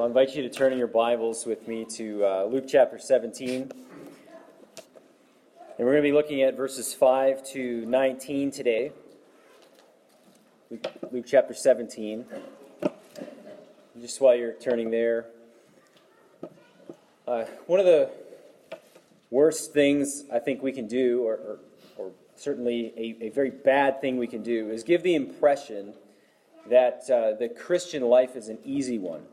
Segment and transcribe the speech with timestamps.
[0.00, 3.70] I'll invite you to turn in your Bibles with me to uh, Luke chapter 17.
[3.70, 3.70] And
[5.78, 8.92] we're going to be looking at verses 5 to 19 today.
[10.70, 12.24] Luke, Luke chapter 17.
[14.00, 15.26] Just while you're turning there,
[17.28, 18.08] uh, one of the
[19.30, 21.58] worst things I think we can do, or, or,
[21.98, 25.92] or certainly a, a, very bad thing we can do, is give the impression
[26.70, 29.26] that uh, the Christian life is an easy one.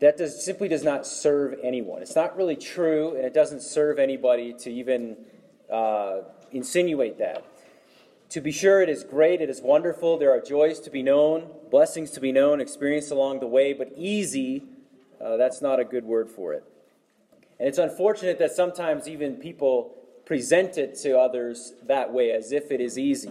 [0.00, 2.02] That does, simply does not serve anyone.
[2.02, 5.16] It's not really true, and it doesn't serve anybody to even
[5.72, 7.44] uh, insinuate that.
[8.30, 10.18] To be sure, it is great, it is wonderful.
[10.18, 13.92] There are joys to be known, blessings to be known, experienced along the way, but
[13.96, 14.64] easy,
[15.24, 16.64] uh, that's not a good word for it.
[17.60, 19.94] And it's unfortunate that sometimes even people
[20.24, 23.30] present it to others that way, as if it is easy.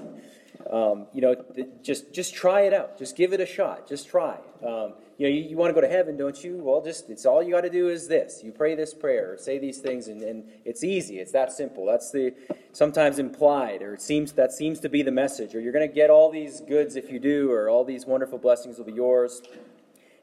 [0.72, 1.36] Um, you know,
[1.84, 2.98] just just try it out.
[2.98, 3.88] Just give it a shot.
[3.88, 4.38] Just try.
[4.66, 6.58] Um, you know, you, you want to go to heaven, don't you?
[6.58, 8.42] Well, just it's all you got to do is this.
[8.44, 11.20] You pray this prayer, say these things, and, and it's easy.
[11.20, 11.86] It's that simple.
[11.86, 12.34] That's the
[12.74, 15.54] sometimes implied, or it seems that seems to be the message.
[15.54, 18.40] Or you're going to get all these goods if you do, or all these wonderful
[18.40, 19.44] blessings will be yours.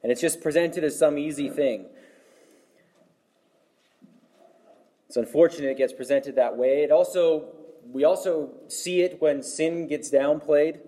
[0.03, 1.87] And it's just presented as some easy thing.
[5.07, 6.83] It's unfortunate it gets presented that way.
[6.83, 7.45] It also
[7.91, 10.81] we also see it when sin gets downplayed,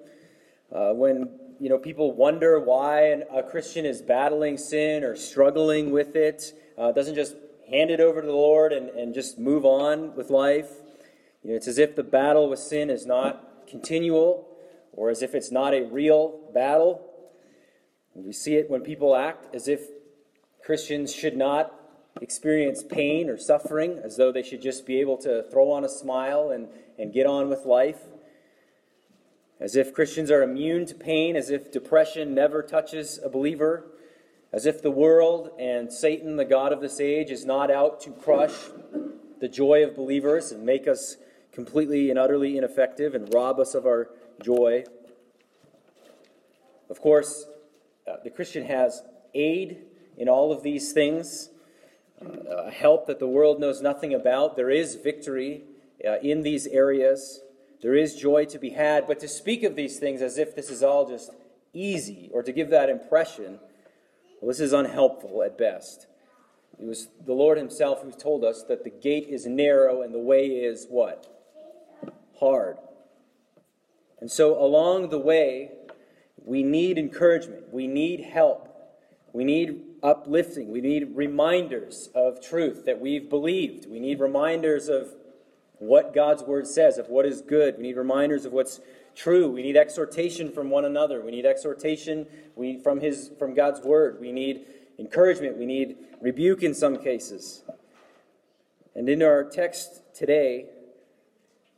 [0.75, 6.17] uh, when you know people wonder why a Christian is battling sin or struggling with
[6.17, 6.53] it.
[6.77, 7.37] Uh, doesn't just
[7.69, 10.71] hand it over to the Lord and, and just move on with life.
[11.43, 14.49] You know, it's as if the battle with sin is not continual,
[14.93, 17.11] or as if it's not a real battle.
[18.15, 19.81] we see it when people act as if
[20.65, 21.73] Christians should not
[22.21, 25.89] experience pain or suffering, as though they should just be able to throw on a
[25.89, 28.01] smile and, and get on with life.
[29.61, 33.87] As if Christians are immune to pain, as if depression never touches a believer,
[34.53, 38.11] as if the world and Satan, the God of this age, is not out to
[38.11, 38.55] crush
[39.41, 41.17] the joy of believers and make us
[41.53, 44.11] completely and utterly ineffective and rob us of our
[44.43, 44.85] joy.
[46.91, 47.47] Of course,
[48.07, 49.03] uh, the Christian has
[49.35, 49.79] aid
[50.17, 51.51] in all of these things
[52.21, 54.57] uh, help that the world knows nothing about.
[54.57, 55.63] There is victory
[56.07, 57.41] uh, in these areas.
[57.83, 59.07] There is joy to be had.
[59.07, 61.31] But to speak of these things as if this is all just
[61.73, 63.59] easy or to give that impression,
[64.41, 66.07] well, this is unhelpful at best.
[66.81, 70.19] It was the Lord Himself who told us that the gate is narrow and the
[70.19, 71.27] way is what?
[72.41, 72.79] Hard.
[74.21, 75.71] And so along the way,
[76.45, 77.73] we need encouragement.
[77.73, 78.71] We need help.
[79.33, 80.71] We need uplifting.
[80.71, 83.89] We need reminders of truth that we've believed.
[83.89, 85.09] We need reminders of
[85.87, 87.77] what God's word says, of what is good.
[87.77, 88.81] We need reminders of what's
[89.15, 89.51] true.
[89.51, 91.21] We need exhortation from one another.
[91.21, 92.27] We need exhortation
[92.83, 94.19] from his from God's word.
[94.21, 94.67] We need
[94.99, 95.57] encouragement.
[95.57, 97.63] We need rebuke in some cases.
[98.95, 100.67] And in our text today,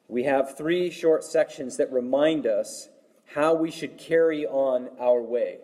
[0.08, 2.88] we have three short sections that remind us
[3.34, 5.58] how we should carry on our way.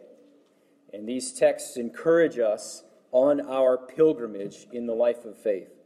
[0.92, 2.82] And these texts encourage us
[3.12, 5.81] on our pilgrimage in the life of faith.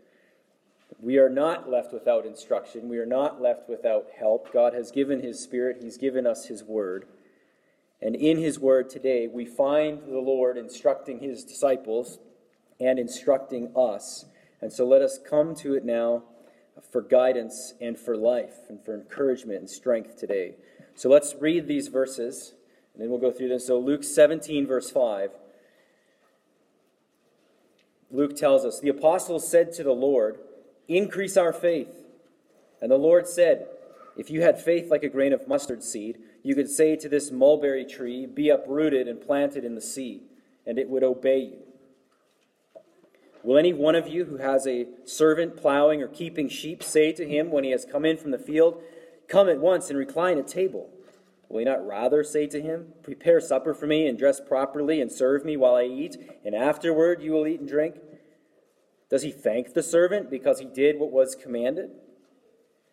[1.00, 2.88] We are not left without instruction.
[2.88, 4.52] We are not left without help.
[4.52, 7.06] God has given His Spirit, He's given us His Word.
[8.00, 12.18] And in His Word today, we find the Lord instructing His disciples
[12.80, 14.26] and instructing us.
[14.60, 16.22] And so let us come to it now
[16.90, 20.54] for guidance and for life and for encouragement and strength today.
[20.94, 22.54] So let's read these verses.
[22.96, 23.58] And then we'll go through them.
[23.58, 25.30] So, Luke 17, verse 5.
[28.10, 30.38] Luke tells us The apostles said to the Lord,
[30.88, 32.04] Increase our faith.
[32.80, 33.66] And the Lord said,
[34.16, 37.30] If you had faith like a grain of mustard seed, you could say to this
[37.30, 40.22] mulberry tree, Be uprooted and planted in the sea,
[40.66, 41.58] and it would obey you.
[43.42, 47.26] Will any one of you who has a servant plowing or keeping sheep say to
[47.26, 48.82] him when he has come in from the field,
[49.28, 50.90] Come at once and recline at table?
[51.48, 55.10] Will he not rather say to him, Prepare supper for me, and dress properly, and
[55.10, 57.96] serve me while I eat, and afterward you will eat and drink?
[59.08, 61.90] Does he thank the servant because he did what was commanded?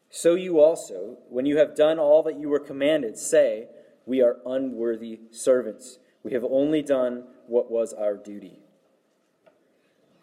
[0.09, 3.67] So you also, when you have done all that you were commanded, say,
[4.05, 5.97] We are unworthy servants.
[6.21, 8.59] We have only done what was our duty.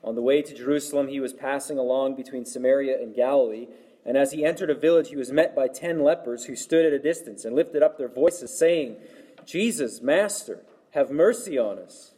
[0.02, 3.66] On the way to Jerusalem, he was passing along between Samaria and Galilee.
[4.06, 6.92] And as he entered a village, he was met by ten lepers who stood at
[6.92, 8.96] a distance and lifted up their voices, saying,
[9.44, 12.12] Jesus, Master, have mercy on us.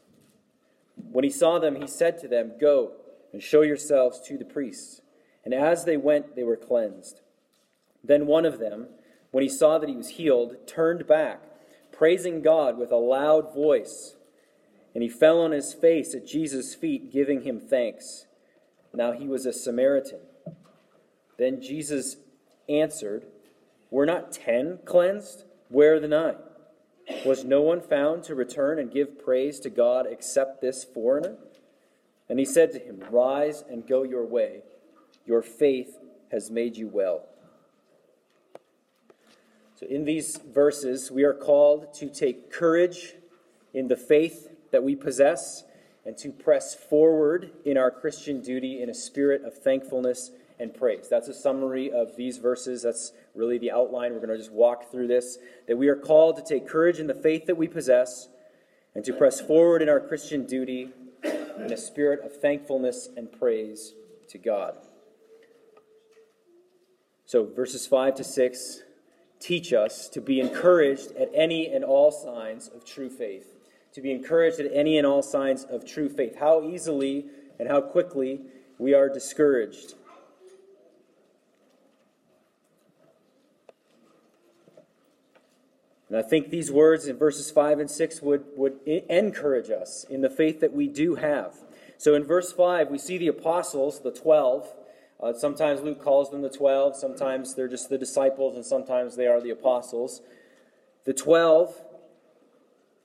[1.11, 2.93] When he saw them, he said to them, Go
[3.33, 5.01] and show yourselves to the priests.
[5.45, 7.21] And as they went, they were cleansed.
[8.05, 8.89] Then one of them,
[9.31, 11.41] when he saw that he was healed, turned back,
[11.91, 14.17] praising God with a loud voice.
[14.95, 18.27] and he fell on his face at Jesus' feet, giving him thanks.
[18.93, 20.21] Now he was a Samaritan.
[21.39, 22.17] Then Jesus
[22.69, 23.25] answered,
[23.91, 25.45] Were not ten cleansed?
[25.69, 26.37] Where are the nine?
[27.25, 31.37] Was no one found to return and give praise to God except this foreigner?
[32.33, 34.63] And he said to him, Rise and go your way.
[35.27, 35.99] Your faith
[36.31, 37.27] has made you well.
[39.75, 43.13] So, in these verses, we are called to take courage
[43.75, 45.65] in the faith that we possess
[46.07, 51.09] and to press forward in our Christian duty in a spirit of thankfulness and praise.
[51.11, 52.81] That's a summary of these verses.
[52.81, 54.15] That's really the outline.
[54.15, 55.37] We're going to just walk through this.
[55.69, 58.31] That we are called to take courage in the faith that we possess
[58.95, 60.93] and to press forward in our Christian duty
[61.59, 63.95] in a spirit of thankfulness and praise
[64.29, 64.77] to God.
[67.25, 68.83] So, verses 5 to 6
[69.41, 73.53] teach us to be encouraged at any and all signs of true faith
[73.93, 76.37] to be encouraged at any and all signs of true faith.
[76.39, 77.27] How easily
[77.59, 78.41] and how quickly
[78.79, 79.95] we are discouraged.
[86.13, 90.21] And I think these words in verses 5 and 6 would, would encourage us in
[90.21, 91.55] the faith that we do have.
[91.97, 94.69] So in verse 5, we see the apostles, the 12.
[95.23, 99.27] Uh, sometimes Luke calls them the 12, sometimes they're just the disciples, and sometimes they
[99.27, 100.21] are the apostles.
[101.07, 101.81] The 12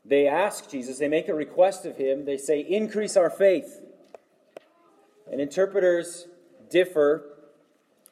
[0.03, 3.81] they ask Jesus, they make a request of him, they say, Increase our faith.
[5.31, 6.27] And interpreters
[6.69, 7.23] differ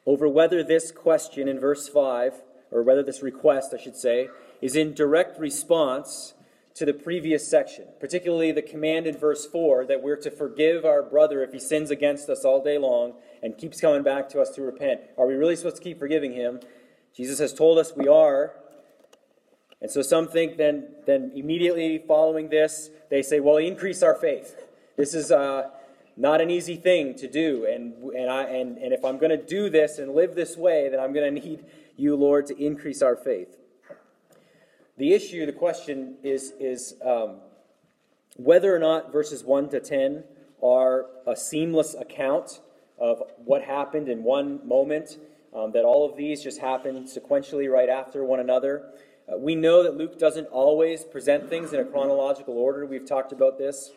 [0.05, 4.29] over whether this question in verse 5, or whether this request, I should say,
[4.61, 6.33] is in direct response
[6.75, 11.01] to the previous section, particularly the command in verse 4 that we're to forgive our
[11.01, 14.49] brother if he sins against us all day long and keeps coming back to us
[14.51, 14.99] to repent.
[15.17, 16.59] Are we really supposed to keep forgiving him?
[17.15, 18.55] Jesus has told us we are,
[19.81, 24.55] and so some think then, then immediately following this, they say, well, increase our faith.
[24.97, 25.69] This is uh,
[26.17, 27.65] not an easy thing to do.
[27.65, 30.89] And, and, I, and, and if I'm going to do this and live this way,
[30.89, 31.65] then I'm going to need
[31.97, 33.55] you, Lord, to increase our faith.
[34.97, 37.35] The issue, the question is, is um,
[38.37, 40.23] whether or not verses 1 to 10
[40.63, 42.61] are a seamless account
[42.97, 45.17] of what happened in one moment,
[45.53, 48.85] um, that all of these just happened sequentially right after one another.
[49.27, 52.85] Uh, we know that Luke doesn't always present things in a chronological order.
[52.85, 53.91] We've talked about this.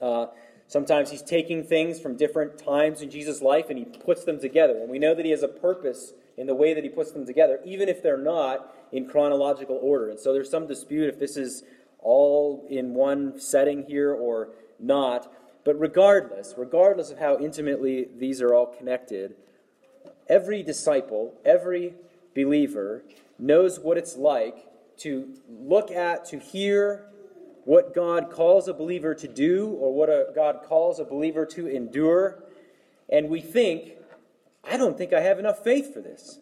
[0.00, 0.26] Uh,
[0.66, 4.76] sometimes he's taking things from different times in Jesus' life and he puts them together.
[4.78, 7.26] And we know that he has a purpose in the way that he puts them
[7.26, 10.10] together, even if they're not in chronological order.
[10.10, 11.64] And so there's some dispute if this is
[11.98, 15.32] all in one setting here or not.
[15.64, 19.34] But regardless, regardless of how intimately these are all connected,
[20.28, 21.94] every disciple, every
[22.34, 23.02] believer
[23.38, 24.66] knows what it's like
[24.98, 27.06] to look at, to hear
[27.64, 31.66] what God calls a believer to do or what a, God calls a believer to
[31.66, 32.42] endure,
[33.08, 33.92] and we think,
[34.64, 36.38] I don't think I have enough faith for this.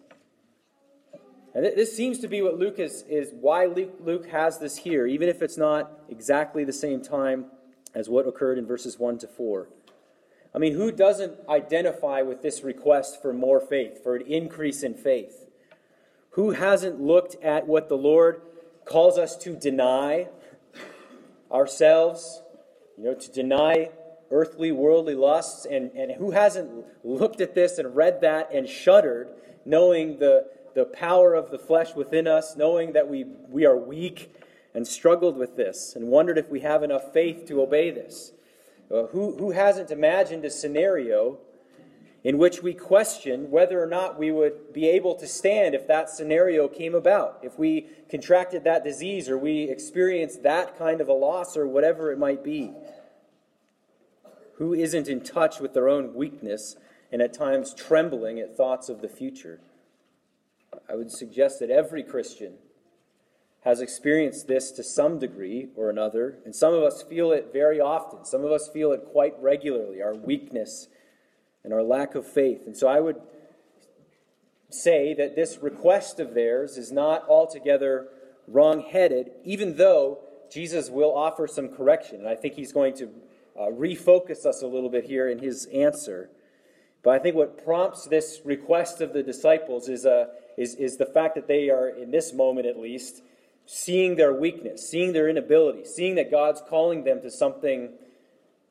[1.58, 5.28] And this seems to be what Luke is, is why Luke, has this here, even
[5.28, 7.46] if it's not exactly the same time
[7.96, 9.69] as what occurred in verses 1 to 4.
[10.55, 14.94] I mean, who doesn't identify with this request for more faith, for an increase in
[14.94, 15.46] faith?
[16.31, 18.40] Who hasn't looked at what the Lord
[18.84, 20.28] calls us to deny
[21.50, 22.40] ourselves,
[22.97, 23.90] you know, to deny
[24.30, 26.71] earthly, worldly lusts, and, and who hasn't
[27.02, 29.30] looked at this and read that and shuddered,
[29.64, 34.34] knowing the, the power of the flesh within us, knowing that we, we are weak
[34.75, 38.32] and struggled with this, and wondered if we have enough faith to obey this?
[38.90, 41.38] Uh, who, who hasn't imagined a scenario
[42.25, 46.10] in which we question whether or not we would be able to stand if that
[46.10, 51.12] scenario came about, if we contracted that disease or we experienced that kind of a
[51.12, 52.72] loss or whatever it might be.
[54.56, 56.76] Who isn't in touch with their own weakness
[57.12, 59.60] and at times trembling at thoughts of the future?
[60.90, 62.54] I would suggest that every Christian
[63.62, 67.80] has experienced this to some degree or another, and some of us feel it very
[67.80, 68.25] often.
[68.25, 70.88] Some of us feel it quite regularly, our weakness
[71.64, 72.62] and our lack of faith.
[72.66, 73.21] And so I would
[74.71, 78.09] say that this request of theirs is not altogether
[78.47, 82.21] wrong headed, even though Jesus will offer some correction.
[82.21, 83.11] And I think he's going to
[83.59, 86.30] uh, refocus us a little bit here in his answer.
[87.02, 90.26] But I think what prompts this request of the disciples is, uh,
[90.57, 93.23] is, is the fact that they are, in this moment at least,
[93.67, 97.90] seeing their weakness, seeing their inability, seeing that God's calling them to something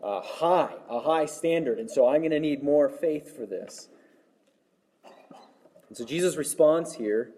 [0.02, 1.80] uh, high, a high standard.
[1.80, 3.88] And so I'm going to need more faith for this.
[5.88, 7.32] And so Jesus responds here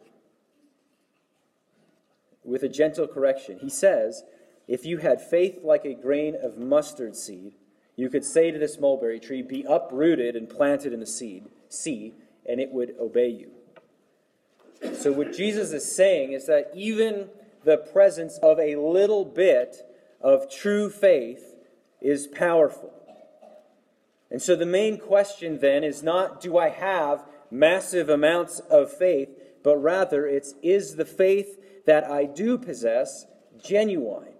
[2.43, 3.59] with a gentle correction.
[3.59, 4.23] He says,
[4.67, 7.53] If you had faith like a grain of mustard seed,
[7.99, 12.13] you could say to this mulberry tree, Be uprooted and planted in the seed, sea,
[12.45, 13.51] and it would obey you.
[14.93, 17.27] So, what Jesus is saying is that even
[17.65, 19.85] the presence of a little bit
[20.21, 21.55] of true faith
[21.99, 22.93] is powerful.
[24.31, 29.29] And so, the main question then is not do I have massive amounts of faith,
[29.61, 33.25] but rather it's is the faith that I do possess
[33.61, 34.38] genuine?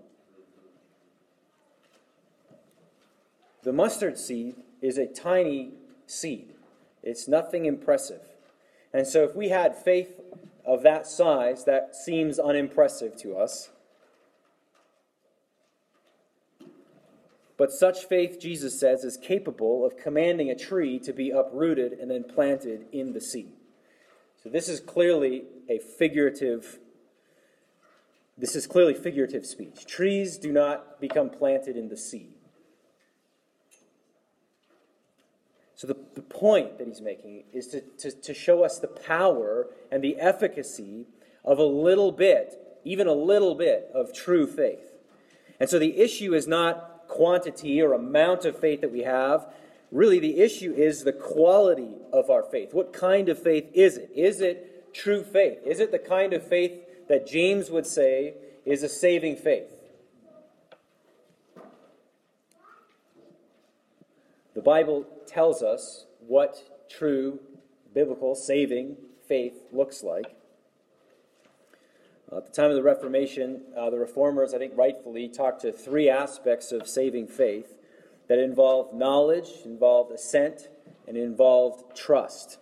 [3.69, 5.73] The mustard seed is a tiny
[6.07, 6.55] seed,
[7.03, 8.21] it's nothing impressive.
[8.91, 10.19] And so, if we had faith
[10.65, 13.69] of that size, that seems unimpressive to us.
[17.57, 22.09] But such faith, Jesus says, is capable of commanding a tree to be uprooted and
[22.09, 23.49] then planted in the sea.
[24.41, 26.79] So this is clearly a figurative
[28.35, 29.85] this is clearly figurative speech.
[29.85, 32.38] Trees do not become planted in the sea.
[35.79, 39.67] So, the, the point that he's making is to, to, to show us the power
[39.89, 41.05] and the efficacy
[41.45, 44.91] of a little bit, even a little bit, of true faith.
[45.57, 49.47] And so, the issue is not quantity or amount of faith that we have.
[49.89, 52.73] Really, the issue is the quality of our faith.
[52.73, 54.11] What kind of faith is it?
[54.13, 55.59] Is it true faith?
[55.65, 58.33] Is it the kind of faith that James would say
[58.65, 59.78] is a saving faith?
[64.55, 67.39] The Bible tells us what true
[67.93, 70.35] biblical saving faith looks like.
[72.35, 76.09] At the time of the Reformation, uh, the reformers, I think rightfully, talked to three
[76.09, 77.75] aspects of saving faith
[78.27, 80.69] that involved knowledge, involved assent,
[81.07, 82.59] and involved trust.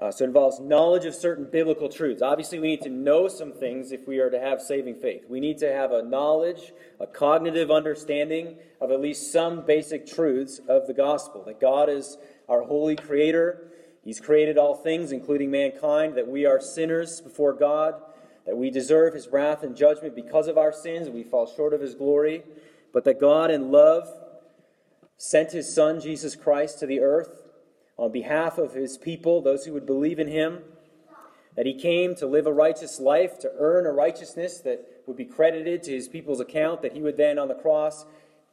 [0.00, 2.22] Uh, so it involves knowledge of certain biblical truths.
[2.22, 5.24] Obviously, we need to know some things if we are to have saving faith.
[5.28, 10.60] We need to have a knowledge, a cognitive understanding of at least some basic truths
[10.68, 12.16] of the gospel that God is
[12.48, 13.72] our holy creator.
[14.04, 18.00] He's created all things, including mankind, that we are sinners before God,
[18.46, 21.80] that we deserve his wrath and judgment because of our sins, we fall short of
[21.80, 22.44] his glory,
[22.92, 24.08] but that God, in love,
[25.16, 27.47] sent his Son, Jesus Christ, to the earth
[27.98, 30.60] on behalf of his people, those who would believe in him,
[31.56, 35.24] that he came to live a righteous life, to earn a righteousness that would be
[35.24, 38.06] credited to his people's account, that he would then on the cross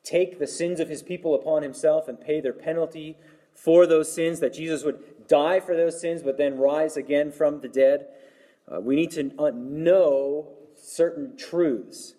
[0.03, 3.15] take the sins of his people upon himself and pay their penalty
[3.53, 7.61] for those sins, that Jesus would die for those sins, but then rise again from
[7.61, 8.07] the dead.
[8.67, 12.15] Uh, we need to uh, know certain truths.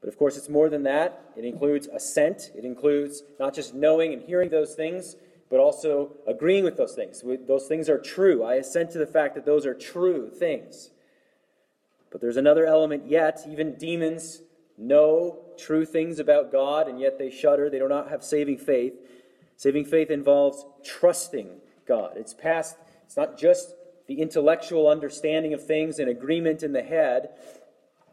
[0.00, 1.32] But of course, it's more than that.
[1.36, 5.16] It includes assent, it includes not just knowing and hearing those things,
[5.48, 7.22] but also agreeing with those things.
[7.46, 8.42] Those things are true.
[8.42, 10.90] I assent to the fact that those are true things.
[12.10, 13.44] But there's another element yet.
[13.48, 14.42] Even demons
[14.76, 17.70] know true things about God, and yet they shudder.
[17.70, 18.94] They do not have saving faith.
[19.56, 21.48] Saving faith involves trusting
[21.86, 22.12] God.
[22.16, 23.74] It's past, it's not just
[24.06, 27.30] the intellectual understanding of things and agreement in the head.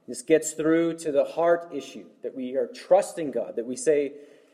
[0.08, 4.14] This gets through to the heart issue that we are trusting God, that we say,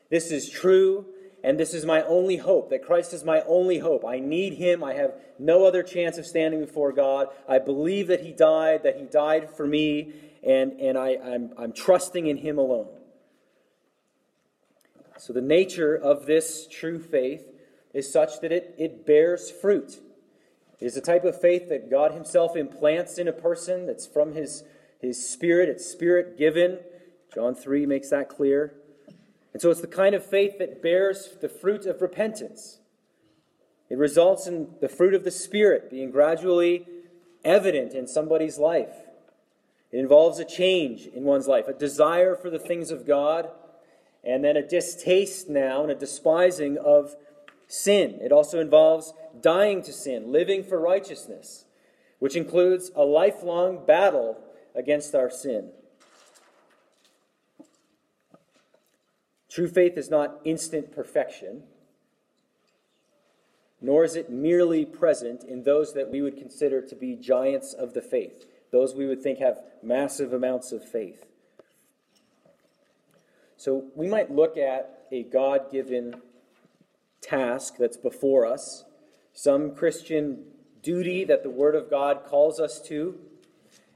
[0.09, 1.05] This is true
[1.43, 4.05] and this is my only hope, that Christ is my only hope.
[4.05, 4.83] I need him.
[4.83, 7.27] I have no other chance of standing before God.
[7.47, 10.13] I believe that he died, that he died for me,
[10.45, 12.87] and, and I, I'm, I'm trusting in him alone.
[15.17, 17.45] So, the nature of this true faith
[17.93, 19.99] is such that it, it bears fruit.
[20.79, 24.33] It is a type of faith that God Himself implants in a person that's from
[24.33, 24.63] His,
[25.01, 26.79] his Spirit, it's Spirit given.
[27.33, 28.78] John 3 makes that clear.
[29.53, 32.79] And so it's the kind of faith that bears the fruit of repentance.
[33.89, 36.85] It results in the fruit of the Spirit being gradually
[37.43, 38.93] evident in somebody's life.
[39.91, 43.49] It involves a change in one's life, a desire for the things of God,
[44.23, 47.15] and then a distaste now and a despising of
[47.67, 48.19] sin.
[48.21, 51.65] It also involves dying to sin, living for righteousness,
[52.19, 54.37] which includes a lifelong battle
[54.75, 55.71] against our sin.
[59.49, 61.63] True faith is not instant perfection,
[63.81, 67.93] nor is it merely present in those that we would consider to be giants of
[67.93, 71.25] the faith, those we would think have massive amounts of faith.
[73.57, 76.21] So we might look at a God given
[77.21, 78.85] task that's before us,
[79.33, 80.45] some Christian
[80.83, 83.17] duty that the Word of God calls us to,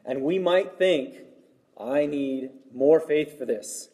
[0.06, 1.16] and we might think,
[1.80, 3.90] I need more faith for this.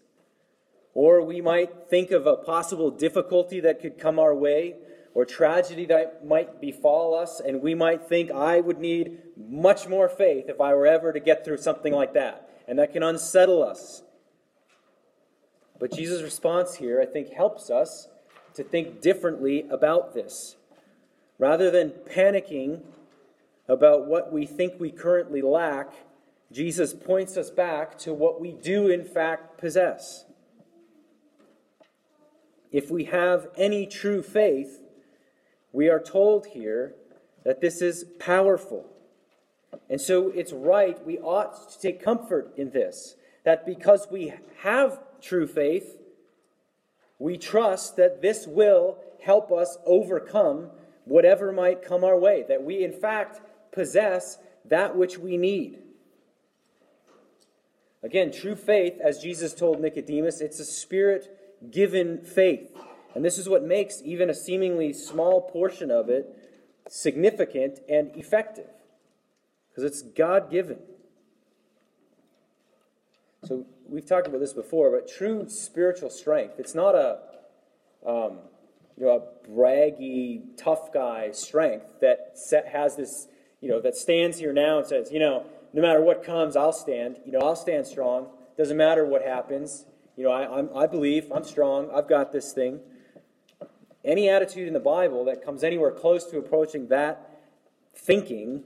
[0.93, 4.75] Or we might think of a possible difficulty that could come our way
[5.13, 10.07] or tragedy that might befall us, and we might think, I would need much more
[10.07, 12.49] faith if I were ever to get through something like that.
[12.67, 14.03] And that can unsettle us.
[15.79, 18.07] But Jesus' response here, I think, helps us
[18.53, 20.55] to think differently about this.
[21.37, 22.81] Rather than panicking
[23.67, 25.93] about what we think we currently lack,
[26.51, 30.25] Jesus points us back to what we do, in fact, possess.
[32.71, 34.81] If we have any true faith,
[35.71, 36.95] we are told here
[37.43, 38.85] that this is powerful.
[39.89, 44.99] And so it's right, we ought to take comfort in this, that because we have
[45.21, 45.97] true faith,
[47.17, 50.69] we trust that this will help us overcome
[51.05, 55.79] whatever might come our way, that we, in fact, possess that which we need.
[58.01, 61.38] Again, true faith, as Jesus told Nicodemus, it's a spirit
[61.71, 62.71] given faith.
[63.15, 66.27] And this is what makes even a seemingly small portion of it
[66.87, 68.69] significant and effective,
[69.69, 70.79] because it's God given.
[73.45, 77.19] So we've talked about this before, but true spiritual strength, it's not a,
[78.05, 78.39] um,
[78.97, 83.27] you know, a braggy, tough guy strength that set, has this,
[83.61, 86.73] you know, that stands here now and says, you know, no matter what comes, I'll
[86.73, 87.17] stand.
[87.25, 88.27] You know, I'll stand strong.
[88.57, 89.85] Doesn't matter what happens.
[90.19, 91.89] You know, I, I'm, I believe I'm strong.
[91.95, 92.81] I've got this thing.
[94.03, 97.39] Any attitude in the Bible that comes anywhere close to approaching that
[97.95, 98.63] thinking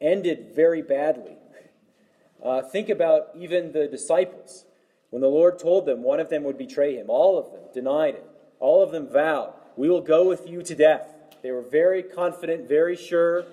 [0.00, 1.36] ended very badly.
[2.44, 4.64] Uh, think about even the disciples.
[5.10, 8.16] When the Lord told them one of them would betray him, all of them denied
[8.16, 8.26] it.
[8.58, 11.14] All of them vowed, We will go with you to death.
[11.44, 13.44] They were very confident, very sure.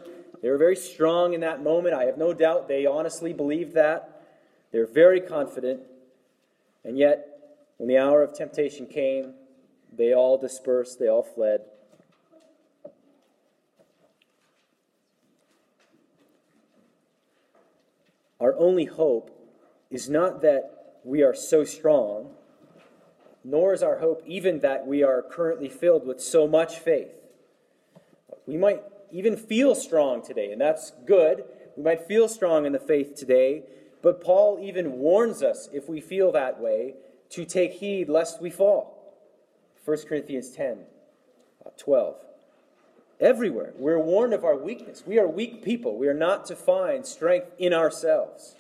[0.42, 1.94] They were very strong in that moment.
[1.94, 4.26] I have no doubt they honestly believed that.
[4.72, 5.82] They're very confident.
[6.84, 7.28] And yet,
[7.78, 9.34] when the hour of temptation came,
[9.96, 11.62] they all dispersed, they all fled.
[18.40, 19.32] Our only hope
[19.92, 22.32] is not that we are so strong,
[23.44, 27.12] nor is our hope even that we are currently filled with so much faith.
[28.46, 31.44] We might even feel strong today, and that's good.
[31.76, 33.64] We might feel strong in the faith today,
[34.02, 36.96] but Paul even warns us, if we feel that way,
[37.32, 39.16] to take heed lest we fall.
[39.86, 40.80] 1 Corinthians 10
[41.66, 42.16] uh, 12.
[43.20, 45.04] Everywhere, we're warned of our weakness.
[45.06, 45.98] We are weak people.
[45.98, 48.56] We are not to find strength in ourselves.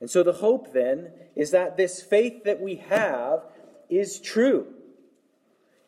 [0.00, 3.44] And so the hope then is that this faith that we have
[3.88, 4.66] is true,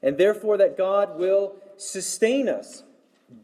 [0.03, 2.83] and therefore that God will sustain us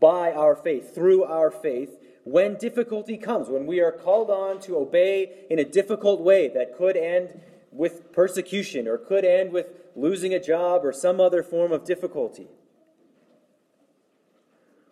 [0.00, 1.90] by our faith, through our faith,
[2.24, 6.76] when difficulty comes, when we are called on to obey in a difficult way that
[6.76, 7.40] could end
[7.72, 12.48] with persecution or could end with losing a job or some other form of difficulty.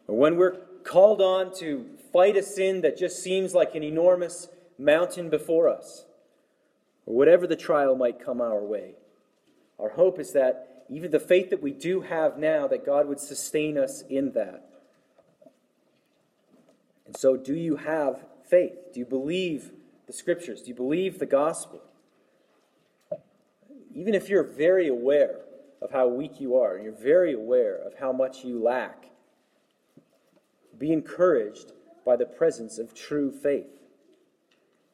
[0.08, 4.48] Or when we're called on to fight a sin that just seems like an enormous
[4.78, 6.06] mountain before us,
[7.06, 8.94] or whatever the trial might come our way.
[9.78, 13.20] Our hope is that even the faith that we do have now, that God would
[13.20, 14.69] sustain us in that.
[17.10, 18.92] And so, do you have faith?
[18.94, 19.72] Do you believe
[20.06, 20.62] the scriptures?
[20.62, 21.82] Do you believe the gospel?
[23.94, 25.40] even if you're very aware
[25.82, 29.10] of how weak you are and you're very aware of how much you lack,
[30.78, 31.72] be encouraged
[32.04, 33.66] by the presence of true faith.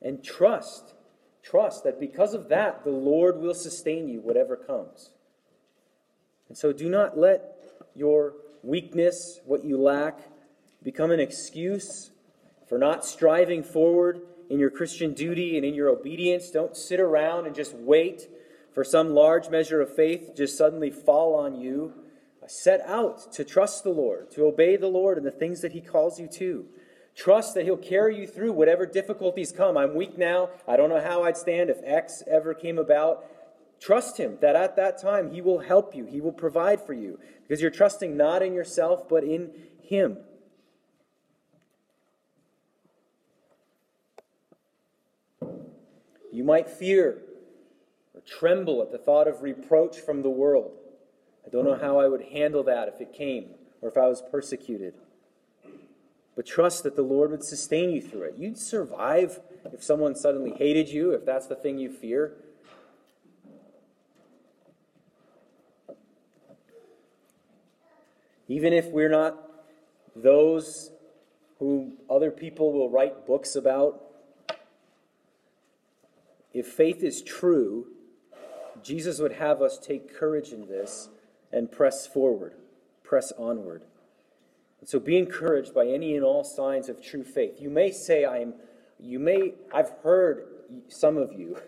[0.03, 0.95] And trust,
[1.43, 5.11] trust that because of that, the Lord will sustain you, whatever comes.
[6.49, 7.59] And so do not let
[7.95, 10.19] your weakness, what you lack,
[10.87, 12.12] become an excuse
[12.68, 16.49] for not striving forward in your Christian duty and in your obedience.
[16.49, 18.29] Don't sit around and just wait
[18.72, 21.92] for some large measure of faith just suddenly fall on you,
[22.46, 25.81] set out to trust the Lord, to obey the Lord and the things that He
[25.81, 26.66] calls you to.
[27.16, 29.77] Trust that He'll carry you through whatever difficulties come.
[29.77, 30.51] I'm weak now.
[30.68, 33.25] I don't know how I'd stand if X ever came about.
[33.81, 37.18] Trust Him that at that time He will help you, He will provide for you,
[37.42, 39.51] because you're trusting not in yourself, but in
[39.83, 40.18] Him.
[46.37, 47.22] You might fear
[48.14, 50.70] or tremble at the thought of reproach from the world.
[51.46, 54.22] I don't know how I would handle that if it came or if I was
[54.31, 54.92] persecuted.
[56.37, 58.35] But trust that the Lord would sustain you through it.
[58.37, 59.40] You'd survive
[59.72, 62.35] if someone suddenly hated you, if that's the thing you fear.
[68.46, 69.38] Even if we're not
[70.14, 70.90] those
[71.59, 74.03] who other people will write books about,
[76.59, 77.87] if faith is true,
[78.83, 81.09] Jesus would have us take courage in this
[81.53, 82.55] and press forward,
[83.03, 83.83] press onward.
[84.81, 87.61] And so be encouraged by any and all signs of true faith.
[87.61, 88.55] You may say, I am,
[88.99, 90.47] you may, I've heard
[90.88, 91.59] some of you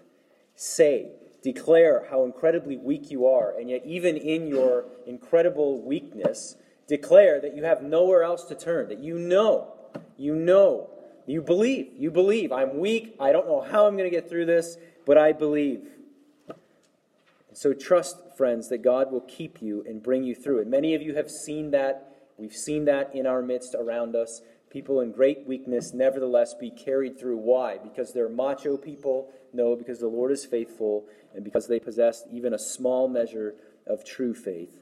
[0.54, 1.10] say
[1.42, 6.56] declare how incredibly weak you are, and yet, even in your incredible weakness,
[6.88, 9.72] declare that you have nowhere else to turn, that you know,
[10.16, 10.90] you know,
[11.28, 12.52] you believe, you believe.
[12.52, 13.14] I'm weak.
[13.20, 15.86] I don't know how I'm going to get through this, but I believe.
[17.52, 20.66] So trust, friends, that God will keep you and bring you through it.
[20.66, 22.16] Many of you have seen that.
[22.38, 24.40] We've seen that in our midst around us.
[24.70, 27.36] People in great weakness, nevertheless, be carried through.
[27.36, 27.76] Why?
[27.76, 29.30] Because they're macho people?
[29.52, 33.54] No, because the Lord is faithful and because they possess even a small measure
[33.86, 34.78] of true faith.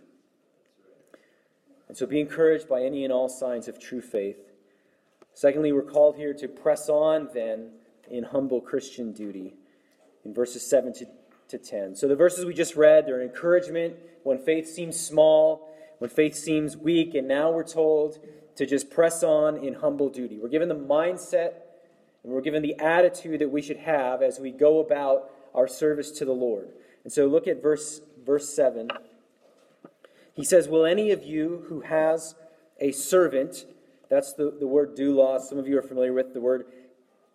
[1.89, 4.46] And so be encouraged by any and all signs of true faith.
[5.37, 7.71] Secondly, we're called here to press on then
[8.11, 9.55] in humble Christian duty
[10.25, 11.07] in verses 7 to
[11.49, 11.95] to 10.
[11.95, 15.69] So the verses we just read, they're an encouragement when faith seems small,
[15.99, 18.19] when faith seems weak, and now we're told
[18.57, 20.39] to just press on in humble duty.
[20.39, 21.53] We're given the mindset
[22.25, 26.11] and we're given the attitude that we should have as we go about our service
[26.13, 26.69] to the Lord.
[27.05, 28.89] And so look at verse verse 7.
[30.35, 32.35] He says, Will any of you who has
[32.81, 33.67] a servant,
[34.09, 36.67] that's the, the word doulos, some of you are familiar with the word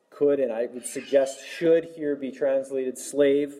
[0.09, 3.55] could, and I would suggest should here be translated slave.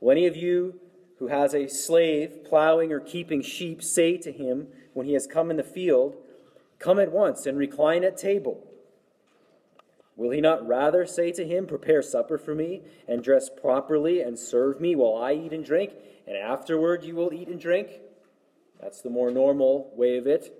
[0.00, 0.80] Will any of you
[1.18, 5.50] who has a slave plowing or keeping sheep say to him when he has come
[5.50, 6.16] in the field,
[6.78, 8.64] Come at once and recline at table?
[10.16, 14.38] Will he not rather say to him, Prepare supper for me, and dress properly, and
[14.38, 15.92] serve me while I eat and drink,
[16.26, 18.00] and afterward you will eat and drink?
[18.80, 20.57] That's the more normal way of it.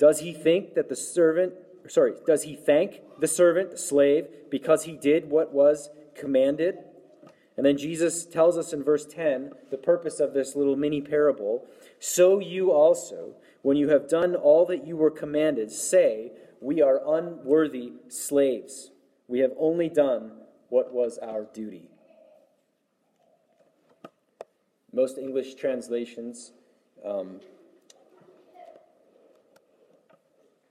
[0.00, 1.52] Does he think that the servant,
[1.86, 6.78] sorry, does he thank the servant, the slave, because he did what was commanded.
[7.56, 11.66] And then Jesus tells us in verse 10 the purpose of this little mini parable.
[11.98, 16.32] So you also, when you have done all that you were commanded, say,
[16.62, 18.90] We are unworthy slaves.
[19.28, 20.32] We have only done
[20.70, 21.90] what was our duty.
[24.92, 26.52] Most English translations,
[27.04, 27.40] um,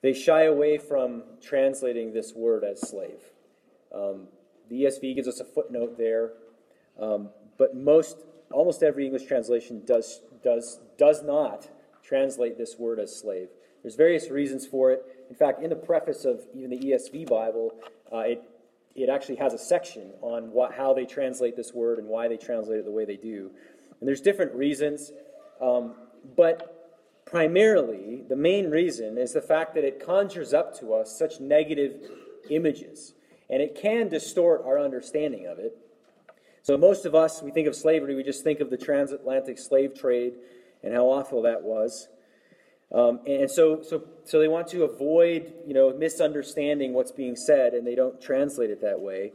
[0.01, 3.19] they shy away from translating this word as slave.
[3.93, 4.27] Um,
[4.69, 6.31] the ESV gives us a footnote there,
[6.99, 8.17] um, but most,
[8.51, 11.67] almost every English translation does, does, does not
[12.03, 13.49] translate this word as slave.
[13.81, 15.03] There's various reasons for it.
[15.29, 17.73] In fact, in the preface of even the ESV Bible,
[18.11, 18.43] uh, it,
[18.95, 22.37] it actually has a section on what, how they translate this word and why they
[22.37, 23.51] translate it the way they do.
[23.99, 25.11] And there's different reasons,
[25.61, 25.93] um,
[26.35, 26.78] but
[27.29, 32.09] primarily the main reason is the fact that it conjures up to us such negative
[32.49, 33.13] images
[33.49, 35.77] and it can distort our understanding of it.
[36.61, 39.97] So, most of us, we think of slavery, we just think of the transatlantic slave
[39.97, 40.33] trade
[40.83, 42.09] and how awful that was.
[42.93, 47.73] Um, and so, so, so they want to avoid, you know, misunderstanding what's being said,
[47.73, 49.33] and they don't translate it that way.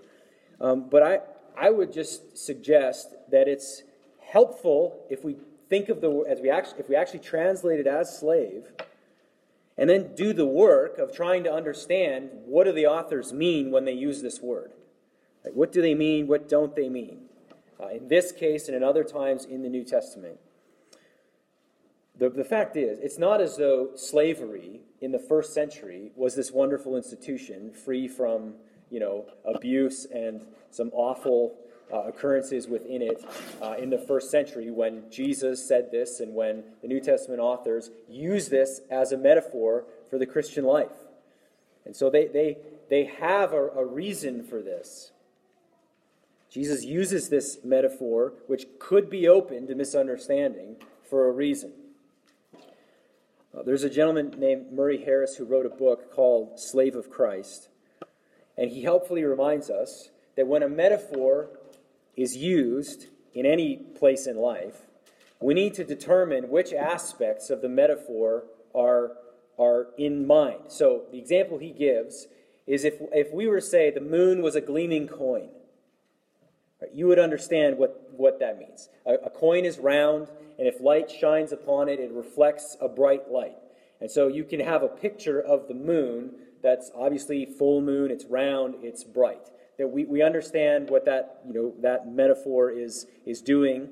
[0.61, 1.19] Um, but I,
[1.57, 3.83] I would just suggest that it's
[4.21, 5.37] helpful if we
[5.75, 8.69] think of the as we actually if we actually translate it as slave
[9.77, 13.85] and then do the work of trying to understand what do the authors mean when
[13.85, 14.71] they use this word.
[15.45, 16.29] Like, what do they mean?
[16.29, 17.23] What don't they mean?
[17.81, 20.39] Uh, in this case and in other times in the New Testament.
[22.17, 26.53] The, the fact is, it's not as though slavery in the first century was this
[26.53, 28.55] wonderful institution free from
[28.91, 31.57] you know, abuse and some awful
[31.93, 33.25] uh, occurrences within it
[33.63, 37.91] uh, in the first century when Jesus said this and when the New Testament authors
[38.09, 40.91] use this as a metaphor for the Christian life.
[41.85, 45.13] And so they, they, they have a, a reason for this.
[46.51, 50.77] Jesus uses this metaphor, which could be open to misunderstanding,
[51.09, 51.73] for a reason.
[53.57, 57.69] Uh, there's a gentleman named Murray Harris who wrote a book called Slave of Christ.
[58.57, 61.51] And he helpfully reminds us that when a metaphor
[62.17, 64.87] is used in any place in life,
[65.41, 69.13] we need to determine which aspects of the metaphor are,
[69.59, 70.61] are in mind.
[70.69, 72.29] So the example he gives
[72.67, 75.49] is if, if we were to say the moon was a gleaming coin,
[76.93, 78.89] you would understand what, what that means.
[79.07, 83.31] A, a coin is round, and if light shines upon it, it reflects a bright
[83.31, 83.57] light.
[84.01, 88.25] And so you can have a picture of the moon that's obviously full moon, it's
[88.25, 93.41] round, it's bright that we, we understand what that, you know, that metaphor is, is
[93.41, 93.89] doing.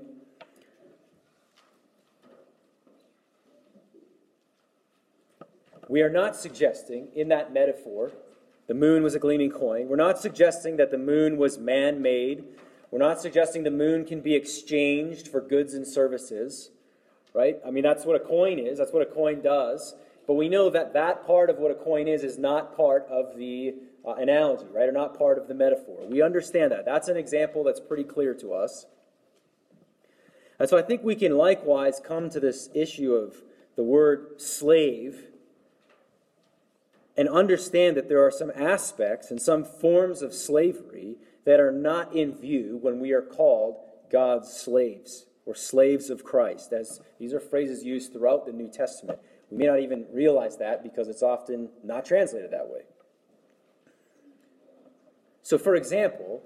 [5.88, 8.12] We are not suggesting in that metaphor
[8.68, 9.88] the moon was a gleaming coin.
[9.88, 12.45] We're not suggesting that the moon was man made.
[12.90, 16.71] We're not suggesting the moon can be exchanged for goods and services,
[17.35, 17.59] right?
[17.66, 19.95] I mean, that's what a coin is, that's what a coin does.
[20.27, 23.37] But we know that that part of what a coin is is not part of
[23.37, 23.75] the
[24.07, 24.88] uh, analogy, right?
[24.88, 26.07] Are not part of the metaphor.
[26.09, 26.85] We understand that.
[26.85, 28.87] That's an example that's pretty clear to us.
[30.59, 33.43] And so I think we can likewise come to this issue of
[33.77, 35.27] the word slave
[37.17, 42.15] and understand that there are some aspects and some forms of slavery that are not
[42.15, 43.77] in view when we are called
[44.11, 46.73] God's slaves or slaves of Christ.
[46.73, 49.19] As these are phrases used throughout the New Testament.
[49.51, 52.83] We may not even realize that because it's often not translated that way.
[55.53, 56.43] So, for example,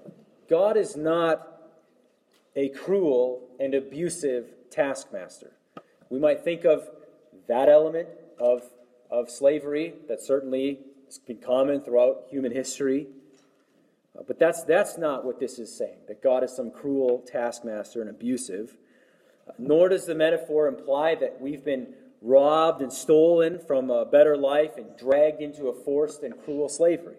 [0.49, 1.47] God is not
[2.57, 5.53] a cruel and abusive taskmaster.
[6.09, 6.89] We might think of
[7.47, 8.63] that element of,
[9.09, 13.07] of slavery that certainly has been common throughout human history.
[14.13, 18.01] Uh, but that's, that's not what this is saying, that God is some cruel taskmaster
[18.01, 18.75] and abusive.
[19.47, 24.35] Uh, nor does the metaphor imply that we've been robbed and stolen from a better
[24.35, 27.15] life and dragged into a forced and cruel slavery.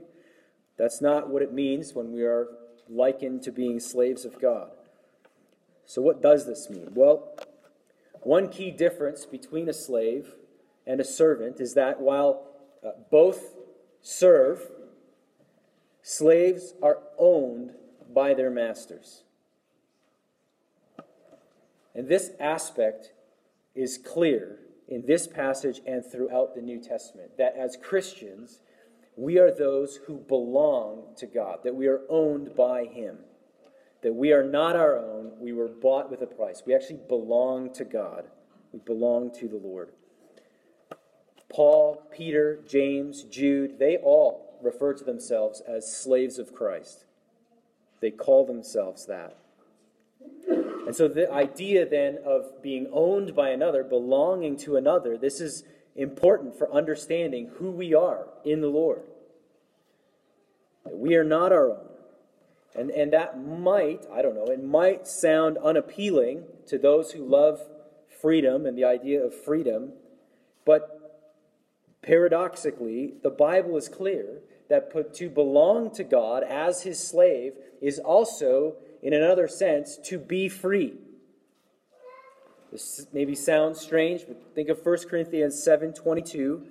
[0.78, 2.46] That's not what it means when we are
[2.88, 4.70] likened to being slaves of God.
[5.84, 6.90] So, what does this mean?
[6.94, 7.34] Well,
[8.22, 10.34] one key difference between a slave
[10.86, 12.46] and a servant is that while
[12.86, 13.56] uh, both
[14.00, 14.70] serve,
[16.02, 17.72] slaves are owned
[18.14, 19.22] by their masters.
[21.94, 23.12] And this aspect
[23.74, 28.60] is clear in this passage and throughout the New Testament that as Christians,
[29.18, 33.18] we are those who belong to God, that we are owned by Him,
[34.02, 36.62] that we are not our own, we were bought with a price.
[36.64, 38.26] We actually belong to God,
[38.72, 39.90] we belong to the Lord.
[41.52, 47.04] Paul, Peter, James, Jude, they all refer to themselves as slaves of Christ.
[48.00, 49.36] They call themselves that.
[50.48, 55.64] And so the idea then of being owned by another, belonging to another, this is
[55.98, 59.02] important for understanding who we are in the Lord.
[60.90, 61.86] We are not our own.
[62.74, 67.60] And, and that might, I don't know, it might sound unappealing to those who love
[68.20, 69.92] freedom and the idea of freedom,
[70.64, 70.94] but
[72.02, 77.98] paradoxically, the Bible is clear that put, to belong to God as his slave is
[77.98, 80.94] also in another sense, to be free.
[82.70, 86.62] This maybe sounds strange, but think of 1 Corinthians 7 22,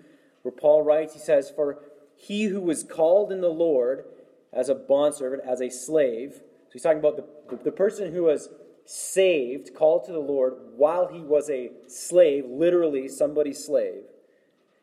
[0.44, 1.80] where Paul writes, he says, For
[2.16, 4.06] he who was called in the Lord
[4.54, 8.50] as a bondservant, as a slave, so he's talking about the, the, person who was
[8.86, 14.04] saved, called to the Lord while he was a slave, literally somebody's slave.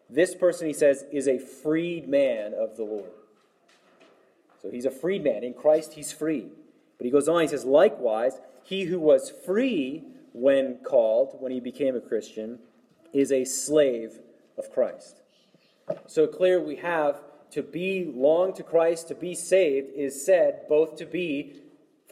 [0.09, 3.11] This person, he says, is a freed man of the Lord.
[4.63, 5.45] So he's a freed man.
[5.45, 6.47] In Christ, he's free.
[6.97, 11.61] But he goes on, he says, likewise, he who was free when called, when he
[11.61, 12.59] became a Christian,
[13.13, 14.19] is a slave
[14.59, 15.23] of Christ.
[16.07, 17.21] So clear we have
[17.53, 21.63] to belong to Christ, to be saved, is said both to be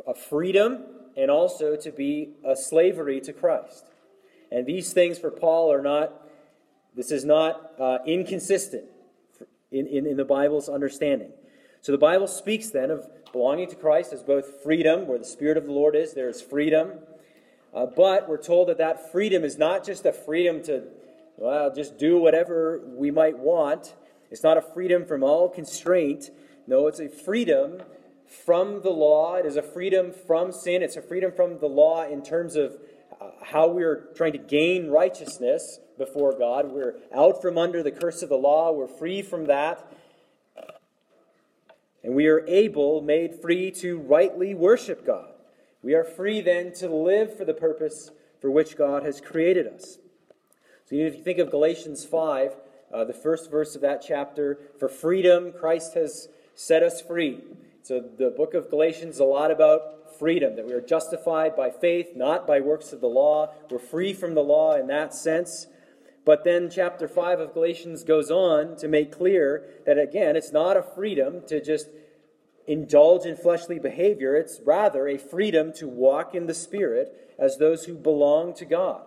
[0.07, 0.85] a freedom
[1.17, 3.87] and also to be a slavery to Christ.
[4.53, 6.13] And these things for Paul are not,
[6.95, 8.85] this is not uh, inconsistent
[9.73, 11.33] in, in, in the Bible's understanding.
[11.81, 15.57] So the Bible speaks then of belonging to Christ as both freedom, where the Spirit
[15.57, 16.93] of the Lord is, there is freedom.
[17.75, 20.85] Uh, but we're told that that freedom is not just a freedom to,
[21.37, 23.95] well, just do whatever we might want.
[24.31, 26.31] It's not a freedom from all constraint.
[26.67, 27.83] No, it's a freedom
[28.45, 29.37] from the law.
[29.37, 30.83] It is a freedom from sin.
[30.83, 32.77] It's a freedom from the law in terms of
[33.21, 36.71] uh, how we're trying to gain righteousness before God.
[36.71, 38.73] We're out from under the curse of the law.
[38.73, 39.87] We're free from that.
[42.05, 45.32] And we are able, made free to rightly worship God.
[45.83, 49.99] We are free then to live for the purpose for which God has created us.
[50.85, 52.57] So if you think of Galatians 5,
[52.93, 57.41] uh, the first verse of that chapter, for freedom, Christ has set us free.
[57.83, 61.71] So the book of Galatians is a lot about freedom, that we are justified by
[61.71, 63.53] faith, not by works of the law.
[63.71, 65.67] We're free from the law in that sense.
[66.25, 70.77] But then chapter 5 of Galatians goes on to make clear that, again, it's not
[70.77, 71.89] a freedom to just
[72.67, 74.37] indulge in fleshly behavior.
[74.37, 79.03] It's rather a freedom to walk in the Spirit as those who belong to God.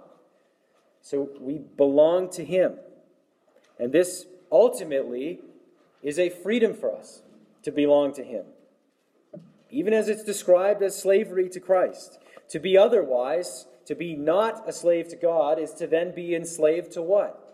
[1.01, 2.79] So we belong to Him.
[3.79, 5.39] And this ultimately
[6.01, 7.21] is a freedom for us
[7.63, 8.45] to belong to Him.
[9.69, 12.19] Even as it's described as slavery to Christ.
[12.49, 16.91] To be otherwise to be not a slave to God is to then be enslaved
[16.93, 17.44] to what?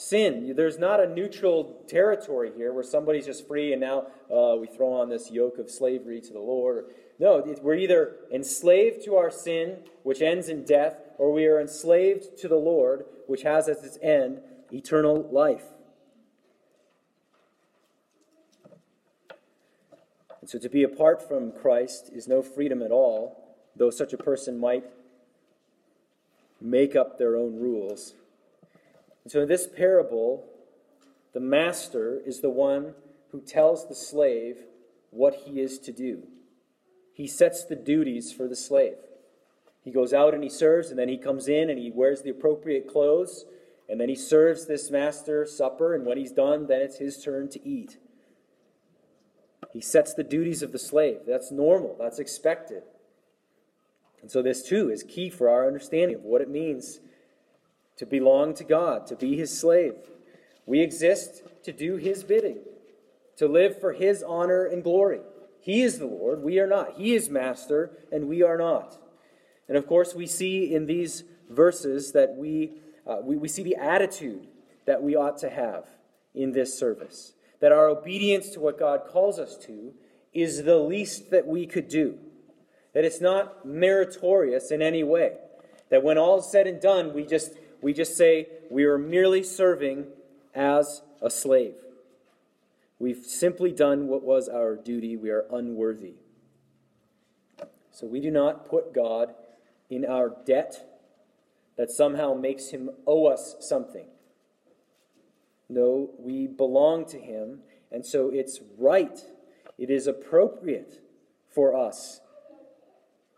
[0.00, 0.54] Sin.
[0.56, 4.94] There's not a neutral territory here where somebody's just free and now uh, we throw
[4.94, 6.86] on this yoke of slavery to the Lord.
[7.18, 12.38] No, we're either enslaved to our sin, which ends in death, or we are enslaved
[12.38, 14.40] to the Lord, which has as its end
[14.72, 15.64] eternal life.
[20.40, 24.18] And so to be apart from Christ is no freedom at all, though such a
[24.18, 24.84] person might
[26.58, 28.14] make up their own rules.
[29.24, 30.46] And so in this parable,
[31.32, 32.94] the master is the one
[33.32, 34.64] who tells the slave
[35.10, 36.24] what he is to do.
[37.12, 38.96] He sets the duties for the slave.
[39.82, 42.30] He goes out and he serves, and then he comes in and he wears the
[42.30, 43.44] appropriate clothes,
[43.88, 47.48] and then he serves this master supper, and when he's done, then it's his turn
[47.50, 47.98] to eat.
[49.72, 51.20] He sets the duties of the slave.
[51.26, 52.82] That's normal, that's expected.
[54.20, 57.00] And so, this too is key for our understanding of what it means
[58.00, 59.92] to belong to God, to be his slave.
[60.64, 62.60] We exist to do his bidding,
[63.36, 65.20] to live for his honor and glory.
[65.60, 66.94] He is the Lord, we are not.
[66.96, 68.96] He is master, and we are not.
[69.68, 72.72] And of course, we see in these verses that we,
[73.06, 74.46] uh, we, we see the attitude
[74.86, 75.84] that we ought to have
[76.34, 77.34] in this service.
[77.60, 79.92] That our obedience to what God calls us to
[80.32, 82.16] is the least that we could do.
[82.94, 85.36] That it's not meritorious in any way.
[85.90, 89.42] That when all is said and done, we just, we just say we are merely
[89.42, 90.06] serving
[90.54, 91.74] as a slave.
[92.98, 95.16] We've simply done what was our duty.
[95.16, 96.14] We are unworthy.
[97.92, 99.34] So we do not put God
[99.88, 100.86] in our debt
[101.76, 104.06] that somehow makes him owe us something.
[105.68, 109.18] No, we belong to him, and so it's right,
[109.78, 111.00] it is appropriate
[111.48, 112.20] for us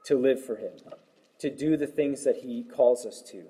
[0.06, 0.72] to live for him,
[1.38, 3.44] to do the things that he calls us to.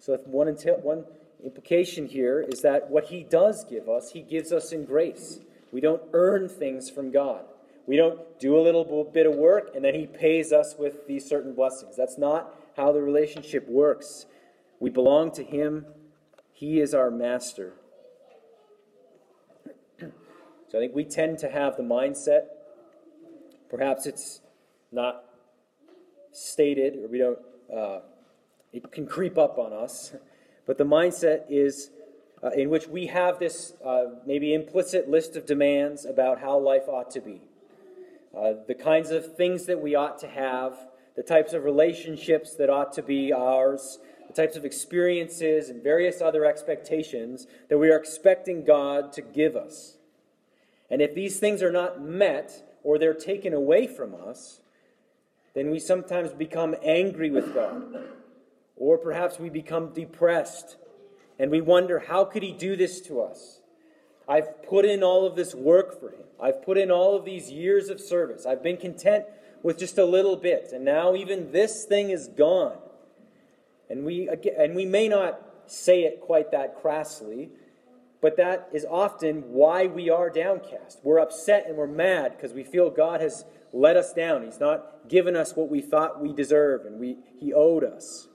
[0.00, 1.04] So, one, one
[1.44, 5.40] implication here is that what he does give us, he gives us in grace.
[5.72, 7.44] We don't earn things from God.
[7.86, 11.28] We don't do a little bit of work and then he pays us with these
[11.28, 11.96] certain blessings.
[11.96, 14.26] That's not how the relationship works.
[14.80, 15.86] We belong to him,
[16.52, 17.74] he is our master.
[20.68, 22.46] So I think we tend to have the mindset,
[23.70, 24.40] perhaps it's
[24.90, 25.24] not
[26.32, 27.38] stated or we don't,
[27.74, 28.00] uh,
[28.72, 30.14] it can creep up on us
[30.66, 31.90] but the mindset is
[32.42, 36.88] uh, in which we have this uh, maybe implicit list of demands about how life
[36.88, 37.40] ought to be.
[38.36, 40.76] Uh, the kinds of things that we ought to have,
[41.14, 46.20] the types of relationships that ought to be ours, the types of experiences and various
[46.20, 49.96] other expectations that we are expecting God to give us.
[50.90, 54.60] And if these things are not met or they're taken away from us,
[55.54, 57.82] then we sometimes become angry with God
[58.76, 60.76] or perhaps we become depressed
[61.38, 63.60] and we wonder, how could he do this to us?
[64.28, 66.24] I've put in all of this work for him.
[66.40, 68.44] I've put in all of these years of service.
[68.46, 69.24] I've been content
[69.62, 72.76] with just a little bit, and now even this thing is gone.
[73.88, 77.50] And we, and we may not say it quite that crassly,
[78.20, 81.00] but that is often why we are downcast.
[81.02, 84.42] We're upset and we're mad because we feel God has let us down.
[84.42, 88.28] He's not given us what we thought we deserved and we, He owed us.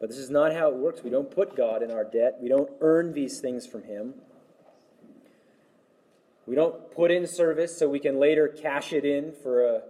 [0.00, 1.02] But this is not how it works.
[1.04, 4.14] We don't put God in our debt, we don't earn these things from Him.
[6.46, 9.80] We don't put in service so we can later cash it in for a, uh,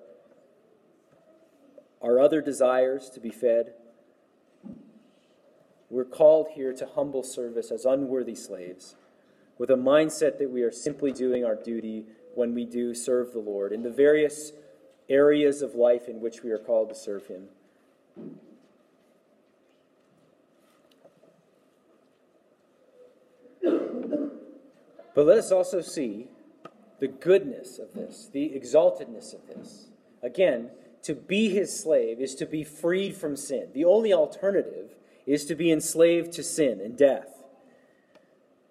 [2.03, 3.73] our other desires to be fed.
[5.89, 8.95] We're called here to humble service as unworthy slaves,
[9.59, 13.39] with a mindset that we are simply doing our duty when we do serve the
[13.39, 14.53] Lord in the various
[15.09, 17.49] areas of life in which we are called to serve Him.
[25.21, 26.29] But let us also see
[26.99, 29.91] the goodness of this, the exaltedness of this.
[30.23, 30.71] Again,
[31.03, 33.69] to be his slave is to be freed from sin.
[33.75, 34.95] The only alternative
[35.27, 37.43] is to be enslaved to sin and death.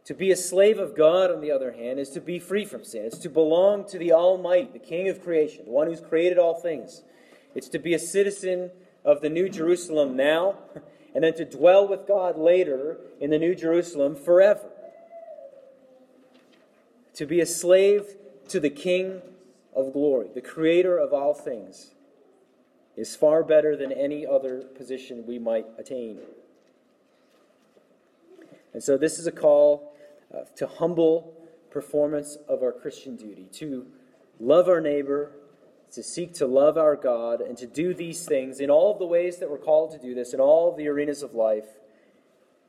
[0.06, 2.84] To be a slave of God, on the other hand, is to be free from
[2.84, 3.06] sin.
[3.06, 6.56] It's to belong to the Almighty, the King of creation, the one who's created all
[6.56, 7.04] things.
[7.54, 8.72] It's to be a citizen
[9.06, 10.56] of the New Jerusalem now,
[11.14, 14.72] and then to dwell with God later in the New Jerusalem forever.
[17.16, 18.16] To be a slave
[18.50, 19.22] to the King
[19.76, 21.94] of glory, the creator of all things,
[22.96, 26.20] is far better than any other position we might attain.
[28.74, 29.94] And so, this is a call
[30.34, 31.34] uh, to humble
[31.72, 33.88] performance of our Christian duty, to
[34.40, 35.32] love our neighbor,
[35.92, 39.06] to seek to love our God, and to do these things in all of the
[39.06, 41.66] ways that we're called to do this, in all of the arenas of life,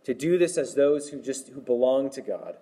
[0.05, 2.57] to do this as those who just who belong to God.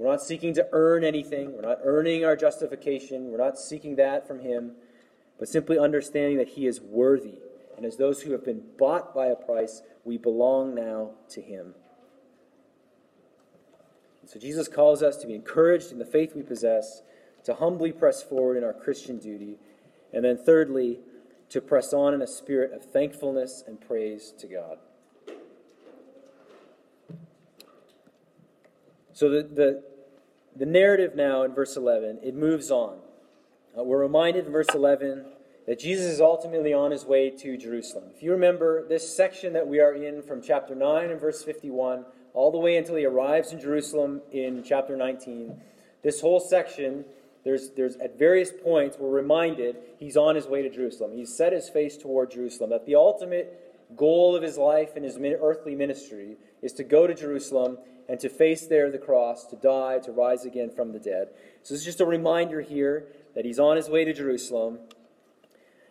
[0.00, 1.52] We're not seeking to earn anything.
[1.52, 3.30] We're not earning our justification.
[3.30, 4.72] We're not seeking that from Him,
[5.38, 7.34] but simply understanding that He is worthy.
[7.76, 11.74] And as those who have been bought by a price, we belong now to Him.
[14.24, 17.02] So Jesus calls us to be encouraged in the faith we possess,
[17.44, 19.58] to humbly press forward in our Christian duty,
[20.14, 21.00] and then thirdly,
[21.50, 24.78] to press on in a spirit of thankfulness and praise to God.
[29.12, 29.89] So the, the,
[30.56, 32.98] the narrative now in verse 11, it moves on.
[33.78, 35.24] Uh, we're reminded in verse 11
[35.66, 38.04] that Jesus is ultimately on his way to Jerusalem.
[38.14, 42.04] If you remember this section that we are in from chapter 9 and verse 51
[42.32, 45.60] all the way until he arrives in Jerusalem in chapter 19,
[46.02, 47.04] this whole section,
[47.44, 51.12] there's, there's at various points we're reminded he's on his way to Jerusalem.
[51.12, 52.70] He's set his face toward Jerusalem.
[52.70, 57.14] That the ultimate goal of his life and his earthly ministry is to go to
[57.14, 57.78] Jerusalem
[58.10, 61.28] and to face there the cross, to die, to rise again from the dead.
[61.62, 63.06] So it's just a reminder here
[63.36, 64.80] that he's on his way to Jerusalem.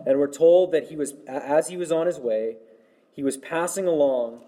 [0.06, 2.58] And we're told that he was, as he was on his way,
[3.14, 4.42] he was passing along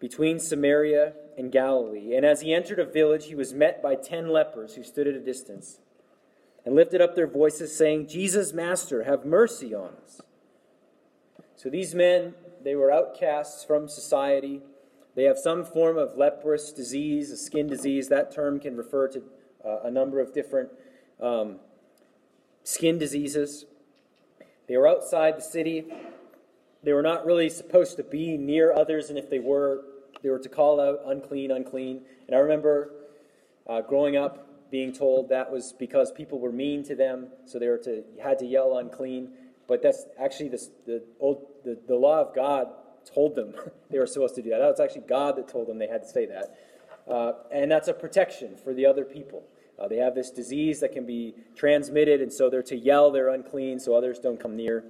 [0.00, 2.16] between Samaria and Galilee.
[2.16, 5.14] And as he entered a village, he was met by ten lepers who stood at
[5.14, 5.78] a distance
[6.64, 10.20] and lifted up their voices, saying, Jesus, Master, have mercy on us.
[11.54, 14.60] So these men, they were outcasts from society.
[15.14, 18.08] They have some form of leprous disease, a skin disease.
[18.08, 19.22] That term can refer to
[19.64, 20.70] uh, a number of different
[21.20, 21.56] um,
[22.64, 23.66] skin diseases.
[24.68, 25.84] They were outside the city.
[26.82, 29.82] They were not really supposed to be near others, and if they were,
[30.22, 32.02] they were to call out unclean, unclean.
[32.26, 32.90] And I remember
[33.68, 37.68] uh, growing up being told that was because people were mean to them, so they
[37.68, 39.32] were to had to yell unclean.
[39.68, 42.68] But that's actually this, the old the, the law of God
[43.04, 43.54] told them
[43.90, 44.60] they were supposed to do that.
[44.60, 46.58] Was actually God that told them they had to say that.
[47.08, 49.42] Uh, and that's a protection for the other people.
[49.78, 53.30] Uh, they have this disease that can be transmitted, and so they're to yell they're
[53.30, 54.84] unclean so others don't come near.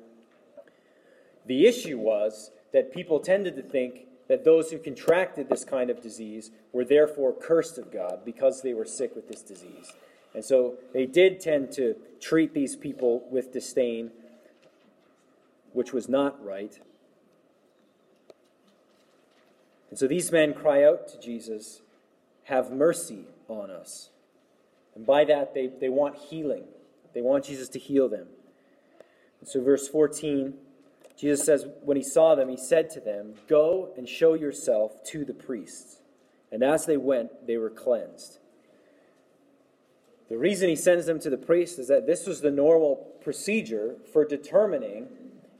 [1.46, 6.00] The issue was that people tended to think that those who contracted this kind of
[6.00, 9.92] disease were therefore cursed of God because they were sick with this disease.
[10.34, 14.10] And so they did tend to treat these people with disdain,
[15.72, 16.78] which was not right.
[19.92, 21.82] And so these men cry out to Jesus,
[22.44, 24.08] Have mercy on us.
[24.94, 26.64] And by that, they, they want healing.
[27.12, 28.28] They want Jesus to heal them.
[29.40, 30.54] And so, verse 14,
[31.14, 35.26] Jesus says, When he saw them, he said to them, Go and show yourself to
[35.26, 35.98] the priests.
[36.50, 38.38] And as they went, they were cleansed.
[40.30, 43.96] The reason he sends them to the priest is that this was the normal procedure
[44.10, 45.08] for determining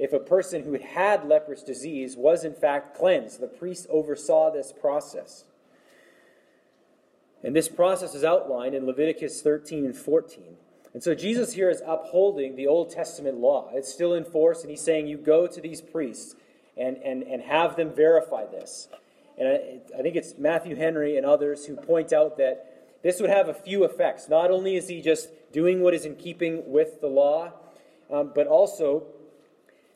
[0.03, 3.39] if a person who had leprous disease was in fact cleansed.
[3.39, 5.45] The priest oversaw this process.
[7.45, 10.57] And this process is outlined in Leviticus 13 and 14.
[10.93, 13.71] And so Jesus here is upholding the Old Testament law.
[13.75, 16.35] It's still in force, and he's saying, You go to these priests
[16.77, 18.89] and, and, and have them verify this.
[19.39, 23.31] And I, I think it's Matthew Henry and others who point out that this would
[23.31, 24.29] have a few effects.
[24.29, 27.53] Not only is he just doing what is in keeping with the law,
[28.11, 29.05] um, but also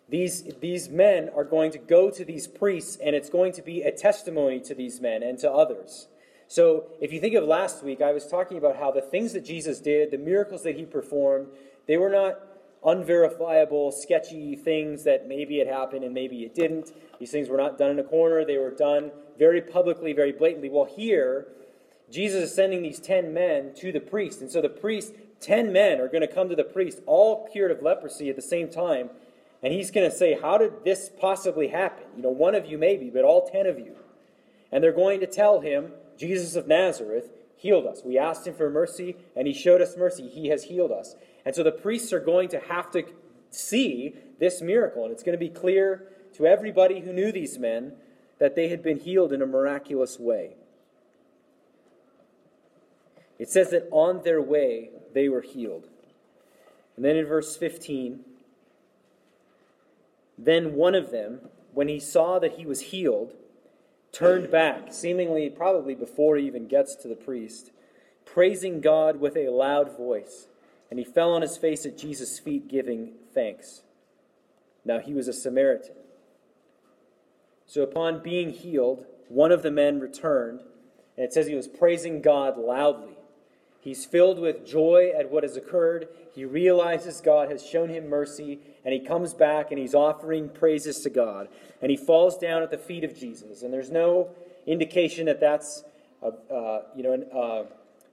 [0.08, 3.82] these, these men are going to go to these priests, and it's going to be
[3.82, 6.06] a testimony to these men and to others.
[6.48, 9.44] So, if you think of last week, I was talking about how the things that
[9.44, 11.48] Jesus did, the miracles that he performed,
[11.88, 12.40] they were not
[12.84, 16.92] unverifiable, sketchy things that maybe it happened and maybe it didn't.
[17.18, 20.68] These things were not done in a corner, they were done very publicly, very blatantly.
[20.68, 21.48] Well, here,
[22.10, 24.40] Jesus is sending these 10 men to the priest.
[24.40, 27.72] And so the priest, 10 men are going to come to the priest, all cured
[27.72, 29.10] of leprosy at the same time.
[29.62, 32.04] And he's going to say, How did this possibly happen?
[32.16, 33.96] You know, one of you maybe, but all 10 of you.
[34.70, 38.02] And they're going to tell him, Jesus of Nazareth healed us.
[38.04, 40.28] We asked him for mercy, and he showed us mercy.
[40.28, 41.14] He has healed us.
[41.44, 43.04] And so the priests are going to have to
[43.50, 45.04] see this miracle.
[45.04, 47.92] And it's going to be clear to everybody who knew these men
[48.38, 50.56] that they had been healed in a miraculous way.
[53.38, 55.88] It says that on their way they were healed.
[56.96, 58.20] And then in verse 15,
[60.38, 61.40] then one of them,
[61.72, 63.32] when he saw that he was healed,
[64.12, 67.70] turned back, seemingly probably before he even gets to the priest,
[68.24, 70.48] praising God with a loud voice.
[70.90, 73.82] And he fell on his face at Jesus' feet, giving thanks.
[74.84, 75.96] Now he was a Samaritan.
[77.66, 80.60] So upon being healed, one of the men returned,
[81.16, 83.16] and it says he was praising God loudly.
[83.80, 86.08] He's filled with joy at what has occurred.
[86.34, 91.00] He realizes God has shown him mercy, and he comes back and he's offering praises
[91.00, 91.48] to God.
[91.82, 93.62] And he falls down at the feet of Jesus.
[93.62, 94.30] And there's no
[94.64, 95.82] indication that that's
[96.22, 97.64] a, uh, you know, an, uh,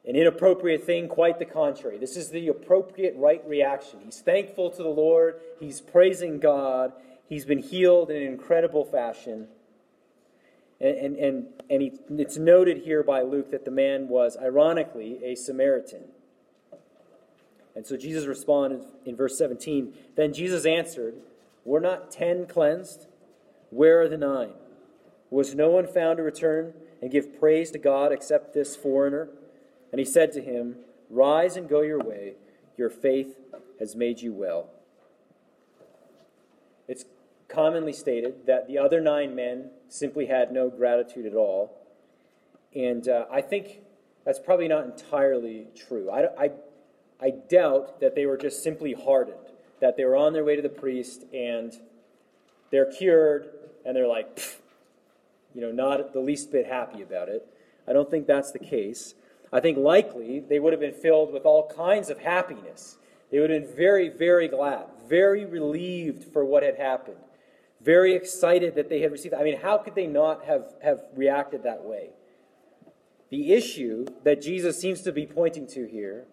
[0.03, 1.99] an inappropriate thing, quite the contrary.
[1.99, 3.99] This is the appropriate right reaction.
[4.03, 6.91] He's thankful to the Lord, he's praising God,
[7.29, 9.49] he's been healed in an incredible fashion.
[10.81, 15.23] And, and, and, and he, it's noted here by Luke that the man was, ironically,
[15.23, 16.05] a Samaritan.
[17.75, 21.15] And so Jesus responded in verse 17 Then Jesus answered,
[21.65, 23.07] Were not ten cleansed?
[23.69, 24.53] Where are the nine?
[25.29, 29.29] Was no one found to return and give praise to God except this foreigner?
[29.91, 30.75] And he said to him,
[31.09, 32.33] Rise and go your way.
[32.77, 33.35] Your faith
[33.79, 34.69] has made you well.
[36.87, 37.05] It's
[37.47, 41.79] commonly stated that the other nine men simply had no gratitude at all.
[42.75, 43.81] And uh, I think
[44.25, 46.09] that's probably not entirely true.
[46.09, 46.51] I, I,
[47.23, 49.37] I doubt that they were just simply hardened,
[49.79, 51.73] that they were on their way to the priest and
[52.69, 53.47] they're cured
[53.85, 54.41] and they're like,
[55.55, 57.47] you know, not the least bit happy about it.
[57.87, 59.13] I don't think that's the case.
[59.53, 62.97] I think likely they would have been filled with all kinds of happiness.
[63.31, 67.17] They would have been very, very glad, very relieved for what had happened,
[67.79, 69.33] very excited that they had received.
[69.33, 72.09] I mean, how could they not have, have reacted that way?
[73.29, 76.25] The issue that Jesus seems to be pointing to here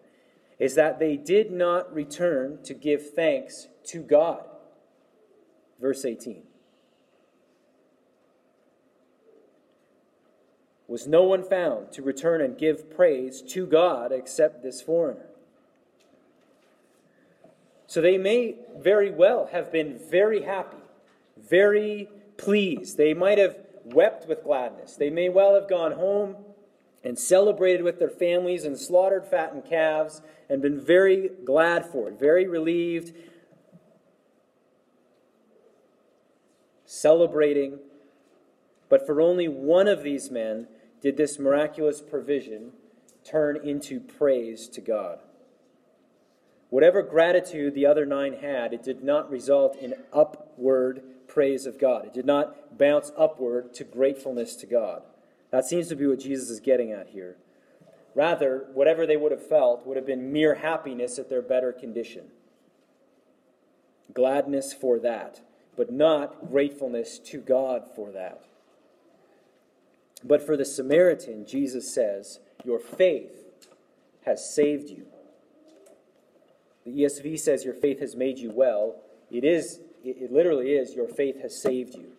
[0.61, 4.45] is that they did not return to give thanks to God.
[5.81, 6.43] Verse 18.
[10.87, 15.27] Was no one found to return and give praise to God except this foreigner?
[17.87, 20.77] So they may very well have been very happy,
[21.39, 22.99] very pleased.
[22.99, 24.97] They might have wept with gladness.
[24.97, 26.37] They may well have gone home
[27.03, 32.19] and celebrated with their families and slaughtered fattened calves and been very glad for it,
[32.19, 33.15] very relieved,
[36.85, 37.79] celebrating.
[38.89, 40.67] But for only one of these men
[41.01, 42.73] did this miraculous provision
[43.25, 45.21] turn into praise to God.
[46.69, 52.07] Whatever gratitude the other nine had, it did not result in upward praise of God.
[52.07, 55.03] It did not bounce upward to gratefulness to God.
[55.51, 57.37] That seems to be what Jesus is getting at here.
[58.15, 62.27] Rather, whatever they would have felt would have been mere happiness at their better condition.
[64.13, 65.41] Gladness for that,
[65.77, 68.45] but not gratefulness to God for that.
[70.25, 73.45] But for the Samaritan, Jesus says, Your faith
[74.27, 75.07] has saved you.
[76.85, 78.97] The ESV says, Your faith has made you well.
[79.31, 82.13] It is, it literally is, Your faith has saved you.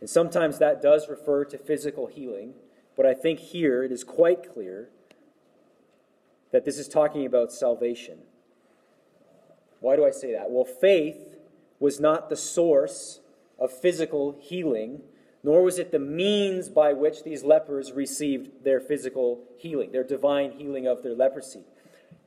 [0.00, 2.54] And sometimes that does refer to physical healing,
[2.96, 4.90] but I think here it is quite clear
[6.52, 8.18] that this is talking about salvation.
[9.80, 10.50] Why do I say that?
[10.50, 11.36] Well, faith
[11.78, 13.20] was not the source
[13.58, 15.02] of physical healing,
[15.42, 20.52] nor was it the means by which these lepers received their physical healing, their divine
[20.52, 21.62] healing of their leprosy.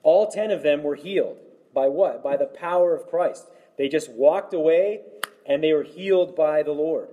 [0.04, 1.38] All ten of them were healed.
[1.74, 2.24] By what?
[2.24, 3.48] By the power of Christ.
[3.78, 5.02] They just walked away
[5.46, 7.10] and they were healed by the Lord.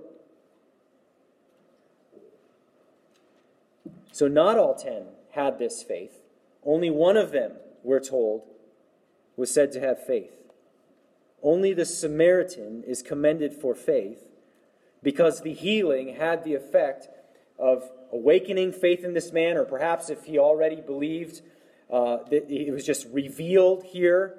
[4.19, 6.19] So, not all ten had this faith.
[6.65, 7.53] Only one of them,
[7.85, 8.43] we're told,
[9.37, 10.33] was said to have faith.
[11.41, 14.25] Only the Samaritan is commended for faith
[15.05, 17.09] because the healing had the effect
[17.61, 21.41] of awakening faith in this man, or perhaps if he already believed,
[21.89, 24.37] uh, it was just revealed here.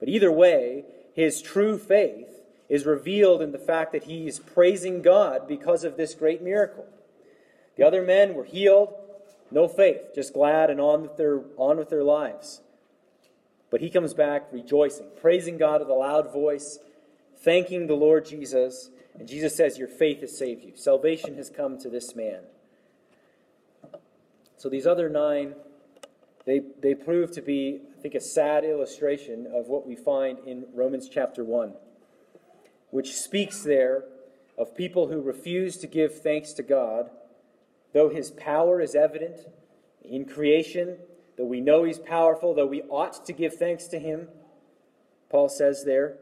[0.00, 5.02] But either way, his true faith is revealed in the fact that he is praising
[5.02, 6.86] God because of this great miracle.
[7.76, 8.92] The other men were healed,
[9.50, 12.60] no faith, just glad and on with their, on with their lives.
[13.70, 16.78] But he comes back rejoicing, praising God with a loud voice,
[17.38, 18.90] thanking the Lord Jesus.
[19.18, 20.72] And Jesus says, Your faith has saved you.
[20.76, 22.42] Salvation has come to this man.
[24.56, 25.54] So these other nine,
[26.46, 30.66] they, they prove to be, I think, a sad illustration of what we find in
[30.74, 31.74] Romans chapter 1,
[32.90, 34.04] which speaks there
[34.58, 37.10] of people who refuse to give thanks to God
[37.92, 39.46] Though his power is evident
[40.04, 40.96] in creation,
[41.36, 44.28] though we know he's powerful, though we ought to give thanks to him,
[45.28, 46.16] Paul says there,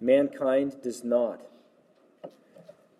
[0.00, 1.40] mankind does not.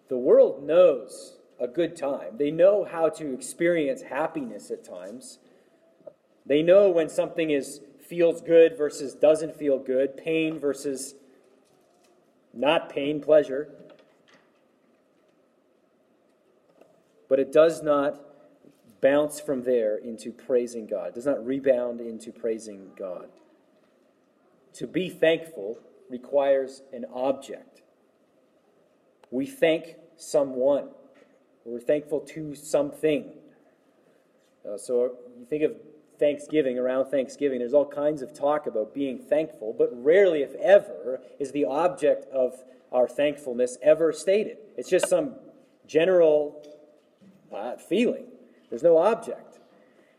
[0.08, 2.36] The world knows a good time.
[2.38, 5.38] They know how to experience happiness at times.
[6.46, 11.14] They know when something is feels good versus doesn't feel good, pain versus
[12.52, 13.68] not pain, pleasure.
[17.30, 18.20] But it does not
[19.00, 21.10] bounce from there into praising God.
[21.10, 23.28] It does not rebound into praising God.
[24.74, 25.78] To be thankful
[26.10, 27.82] requires an object.
[29.30, 30.88] We thank someone.
[31.64, 33.32] We're thankful to something.
[34.68, 35.76] Uh, so you think of
[36.18, 41.20] Thanksgiving, around Thanksgiving, there's all kinds of talk about being thankful, but rarely, if ever,
[41.38, 42.62] is the object of
[42.92, 44.58] our thankfulness ever stated.
[44.76, 45.36] It's just some
[45.86, 46.69] general uh,
[47.88, 48.26] feeling.
[48.68, 49.58] There's no object.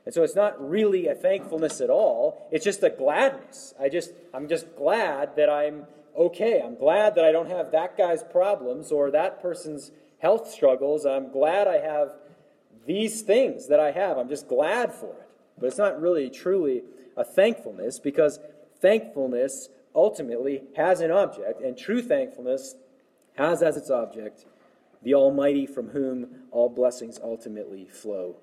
[0.05, 2.47] And so it's not really a thankfulness at all.
[2.51, 3.73] It's just a gladness.
[3.79, 5.85] I just I'm just glad that I'm
[6.17, 6.61] okay.
[6.61, 11.05] I'm glad that I don't have that guy's problems or that person's health struggles.
[11.05, 12.13] I'm glad I have
[12.85, 14.17] these things that I have.
[14.17, 15.29] I'm just glad for it.
[15.57, 16.83] But it's not really truly
[17.15, 18.39] a thankfulness because
[18.79, 22.75] thankfulness ultimately has an object, and true thankfulness
[23.35, 24.45] has as its object
[25.01, 28.35] the Almighty from whom all blessings ultimately flow.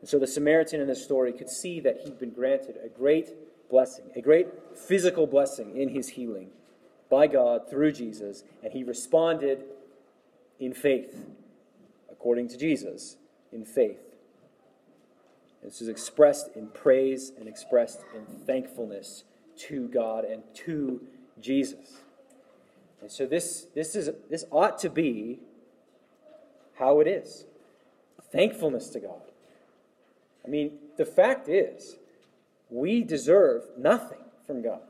[0.00, 3.30] And so the Samaritan in this story could see that he'd been granted a great
[3.68, 6.50] blessing, a great physical blessing in his healing
[7.10, 9.64] by God through Jesus, and he responded
[10.58, 11.26] in faith,
[12.10, 13.16] according to Jesus,
[13.52, 13.98] in faith.
[15.62, 19.24] This is expressed in praise and expressed in thankfulness
[19.68, 21.02] to God and to
[21.40, 22.00] Jesus.
[23.00, 25.40] And so this, this, is, this ought to be
[26.78, 27.44] how it is
[28.32, 29.22] thankfulness to God.
[30.44, 31.96] I mean, the fact is,
[32.70, 34.80] we deserve nothing from God.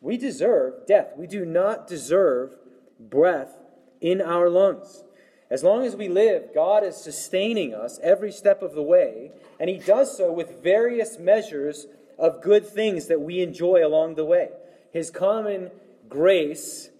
[0.00, 1.12] We deserve death.
[1.16, 2.56] We do not deserve
[3.00, 3.56] breath
[4.00, 5.04] in our lungs.
[5.50, 9.70] As long as we live, God is sustaining us every step of the way, and
[9.70, 11.86] He does so with various measures
[12.18, 14.50] of good things that we enjoy along the way.
[14.92, 15.70] His common
[16.08, 16.90] grace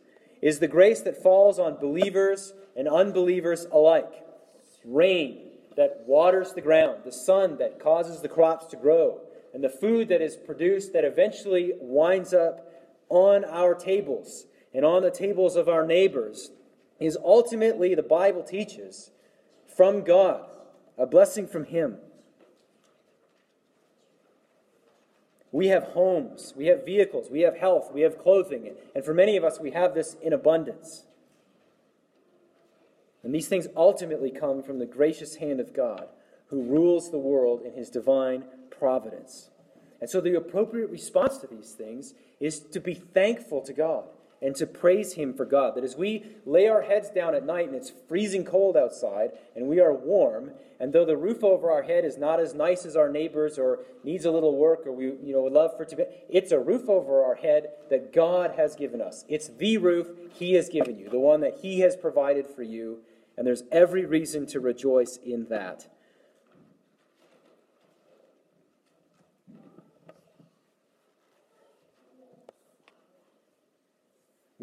[0.46, 4.24] is the grace that falls on believers and unbelievers alike.
[4.84, 5.40] Rain
[5.76, 9.18] that waters the ground, the sun that causes the crops to grow,
[9.52, 12.72] and the food that is produced that eventually winds up
[13.08, 16.52] on our tables and on the tables of our neighbors
[17.00, 19.10] is ultimately, the Bible teaches,
[19.76, 20.48] from God,
[20.96, 21.96] a blessing from Him.
[25.52, 29.36] We have homes, we have vehicles, we have health, we have clothing, and for many
[29.36, 31.04] of us, we have this in abundance.
[33.22, 36.08] And these things ultimately come from the gracious hand of God,
[36.48, 39.50] who rules the world in his divine providence.
[40.00, 44.04] And so the appropriate response to these things is to be thankful to God
[44.46, 45.74] and to praise Him for God.
[45.74, 49.66] That as we lay our heads down at night and it's freezing cold outside and
[49.66, 52.94] we are warm, and though the roof over our head is not as nice as
[52.94, 55.88] our neighbors or needs a little work or we you know would love for it
[55.88, 59.24] to be, it's a roof over our head that God has given us.
[59.28, 60.06] It's the roof
[60.38, 63.00] He has given you, the one that He has provided for you,
[63.36, 65.88] and there's every reason to rejoice in that.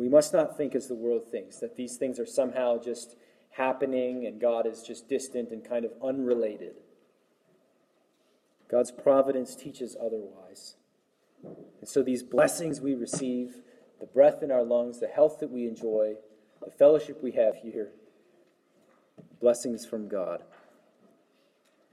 [0.04, 3.16] We must not think as the world thinks, that these things are somehow just
[3.51, 6.74] happening and God is just distant and kind of unrelated.
[8.70, 10.76] God's providence teaches otherwise.
[11.41, 13.62] And so these blessings we receive,
[14.01, 16.16] the breath in our lungs, the health that we enjoy,
[16.62, 17.91] the fellowship we have here,
[19.39, 20.43] blessings from God.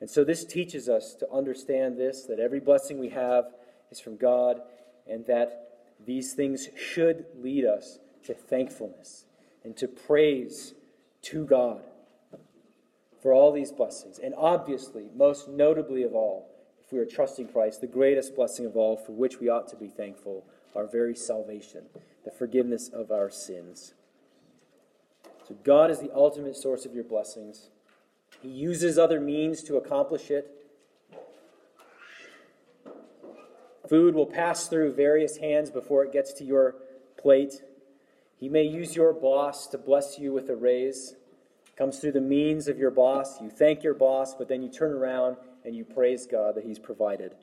[0.01, 3.45] And so this teaches us to understand this that every blessing we have
[3.93, 4.63] is from God
[5.09, 5.70] and that
[6.07, 9.25] these things should lead us to thankfulness
[9.65, 10.75] and to praise
[11.23, 11.83] to God
[13.21, 14.19] for all these blessings.
[14.19, 16.49] And obviously, most notably of all,
[16.85, 19.77] if we are trusting Christ, the greatest blessing of all for which we ought to
[19.77, 20.45] be thankful,
[20.75, 21.85] our very salvation,
[22.25, 23.95] the forgiveness of our sins.
[25.47, 27.71] So, God is the ultimate source of your blessings.
[28.43, 30.60] He uses other means to accomplish it.
[33.91, 36.77] Food will pass through various hands before it gets to your
[37.19, 37.61] plate.
[38.37, 41.17] He may use your boss to bless you with a raise.
[41.67, 43.41] It comes through the means of your boss.
[43.41, 46.79] You thank your boss, but then you turn around and you praise God that he's
[46.79, 47.35] provided.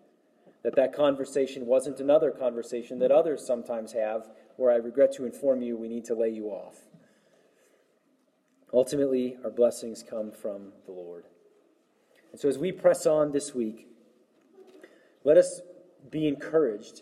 [0.64, 5.62] That that conversation wasn't another conversation that others sometimes have where I regret to inform
[5.62, 6.78] you we need to lay you off.
[8.74, 11.26] Ultimately, our blessings come from the Lord.
[12.32, 13.88] And so as we press on this week,
[15.26, 15.60] let us
[16.12, 17.02] be encouraged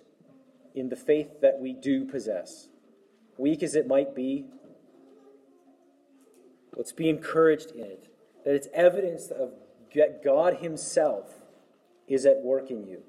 [0.74, 2.68] in the faith that we do possess.
[3.38, 4.45] Weak as it might be,
[6.76, 8.08] let's be encouraged in it.
[8.43, 9.51] That it's evidence of
[9.95, 11.34] that God Himself
[12.08, 13.01] is at work in you.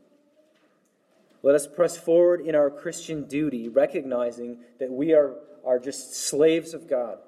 [1.43, 5.35] Let us press forward in our Christian duty, recognizing that we are,
[5.65, 7.19] are just slaves of God,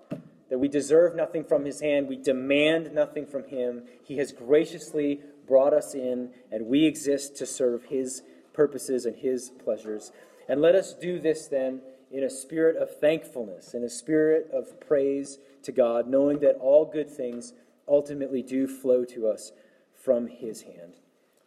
[0.48, 3.82] that we deserve nothing from His hand, we demand nothing from Him.
[4.04, 8.22] He has graciously brought us in, and we exist to serve His
[8.58, 10.10] purposes and His pleasures.
[10.48, 11.80] And let us do this then
[12.10, 16.84] in a spirit of thankfulness, in a spirit of praise to God, knowing that all
[16.84, 17.52] good things
[17.86, 19.52] ultimately do flow to us
[19.94, 20.94] from His hand.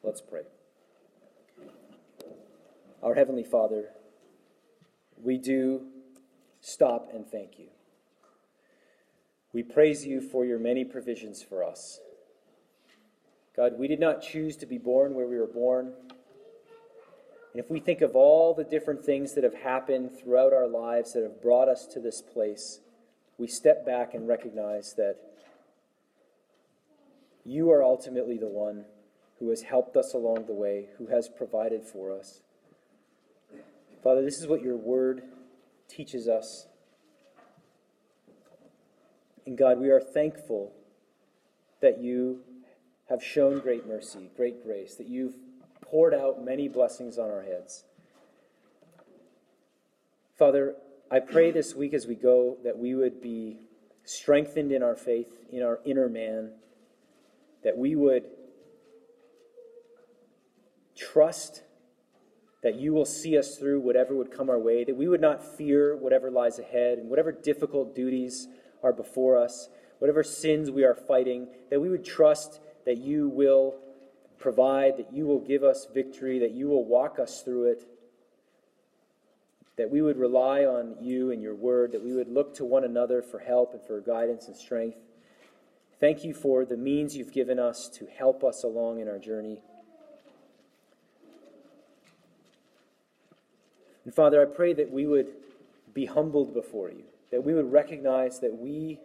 [0.02, 0.44] Let's pray.
[3.04, 3.90] Our Heavenly Father,
[5.22, 5.88] we do
[6.62, 7.68] stop and thank you.
[9.52, 12.00] We praise you for your many provisions for us.
[13.54, 15.92] God, we did not choose to be born where we were born.
[17.54, 21.14] And if we think of all the different things that have happened throughout our lives
[21.14, 22.80] that have brought us to this place,
[23.38, 25.18] we step back and recognize that
[27.44, 28.86] you are ultimately the one
[29.40, 32.42] who has helped us along the way, who has provided for us.
[34.04, 35.24] Father, this is what your word
[35.90, 36.68] teaches us.
[39.46, 40.72] And God, we are thankful
[41.82, 42.42] that you
[43.10, 45.36] have shown great mercy, great grace, that you've
[45.92, 47.84] poured out many blessings on our heads.
[50.38, 50.76] Father,
[51.12, 53.58] I pray this week as we go that we would be
[54.06, 56.54] strengthened in our faith, in our inner man,
[57.66, 58.24] that we would
[60.96, 61.64] trust
[62.64, 65.44] that you will see us through whatever would come our way, that we would not
[65.44, 68.48] fear whatever lies ahead and whatever difficult duties
[68.82, 69.68] are before us,
[70.00, 73.76] whatever sins we are fighting, that we would trust that you will
[74.42, 77.84] provide, that you will give us victory, that you will walk us through it,
[79.78, 82.84] that we would rely on you and your word, that we would look to one
[82.84, 84.98] another for help and for guidance and strength.
[86.00, 89.62] Thank you for the means you've given us to help us along in our journey.
[94.04, 95.28] And Father, I pray that we would
[95.94, 99.00] be humbled before you, that we would recognize that we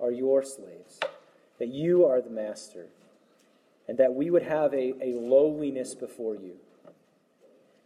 [0.00, 0.98] are your slaves,
[1.58, 2.86] that you are the master,
[3.88, 6.56] and that we would have a, a lowliness before you.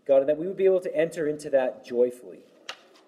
[0.06, 2.40] God, and that we would be able to enter into that joyfully,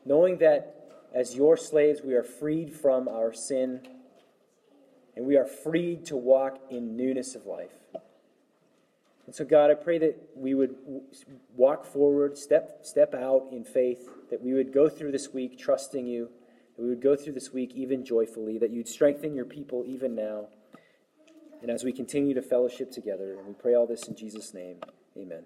[0.04, 3.80] knowing that as your slaves we are freed from our sin
[5.16, 7.72] and we are freed to walk in newness of life.
[9.26, 10.74] And so, God, I pray that we would
[11.56, 16.06] walk forward, step, step out in faith, that we would go through this week trusting
[16.06, 16.28] you,
[16.76, 20.14] that we would go through this week even joyfully, that you'd strengthen your people even
[20.14, 20.48] now.
[21.64, 24.76] And as we continue to fellowship together, and we pray all this in Jesus' name,
[25.16, 25.44] amen.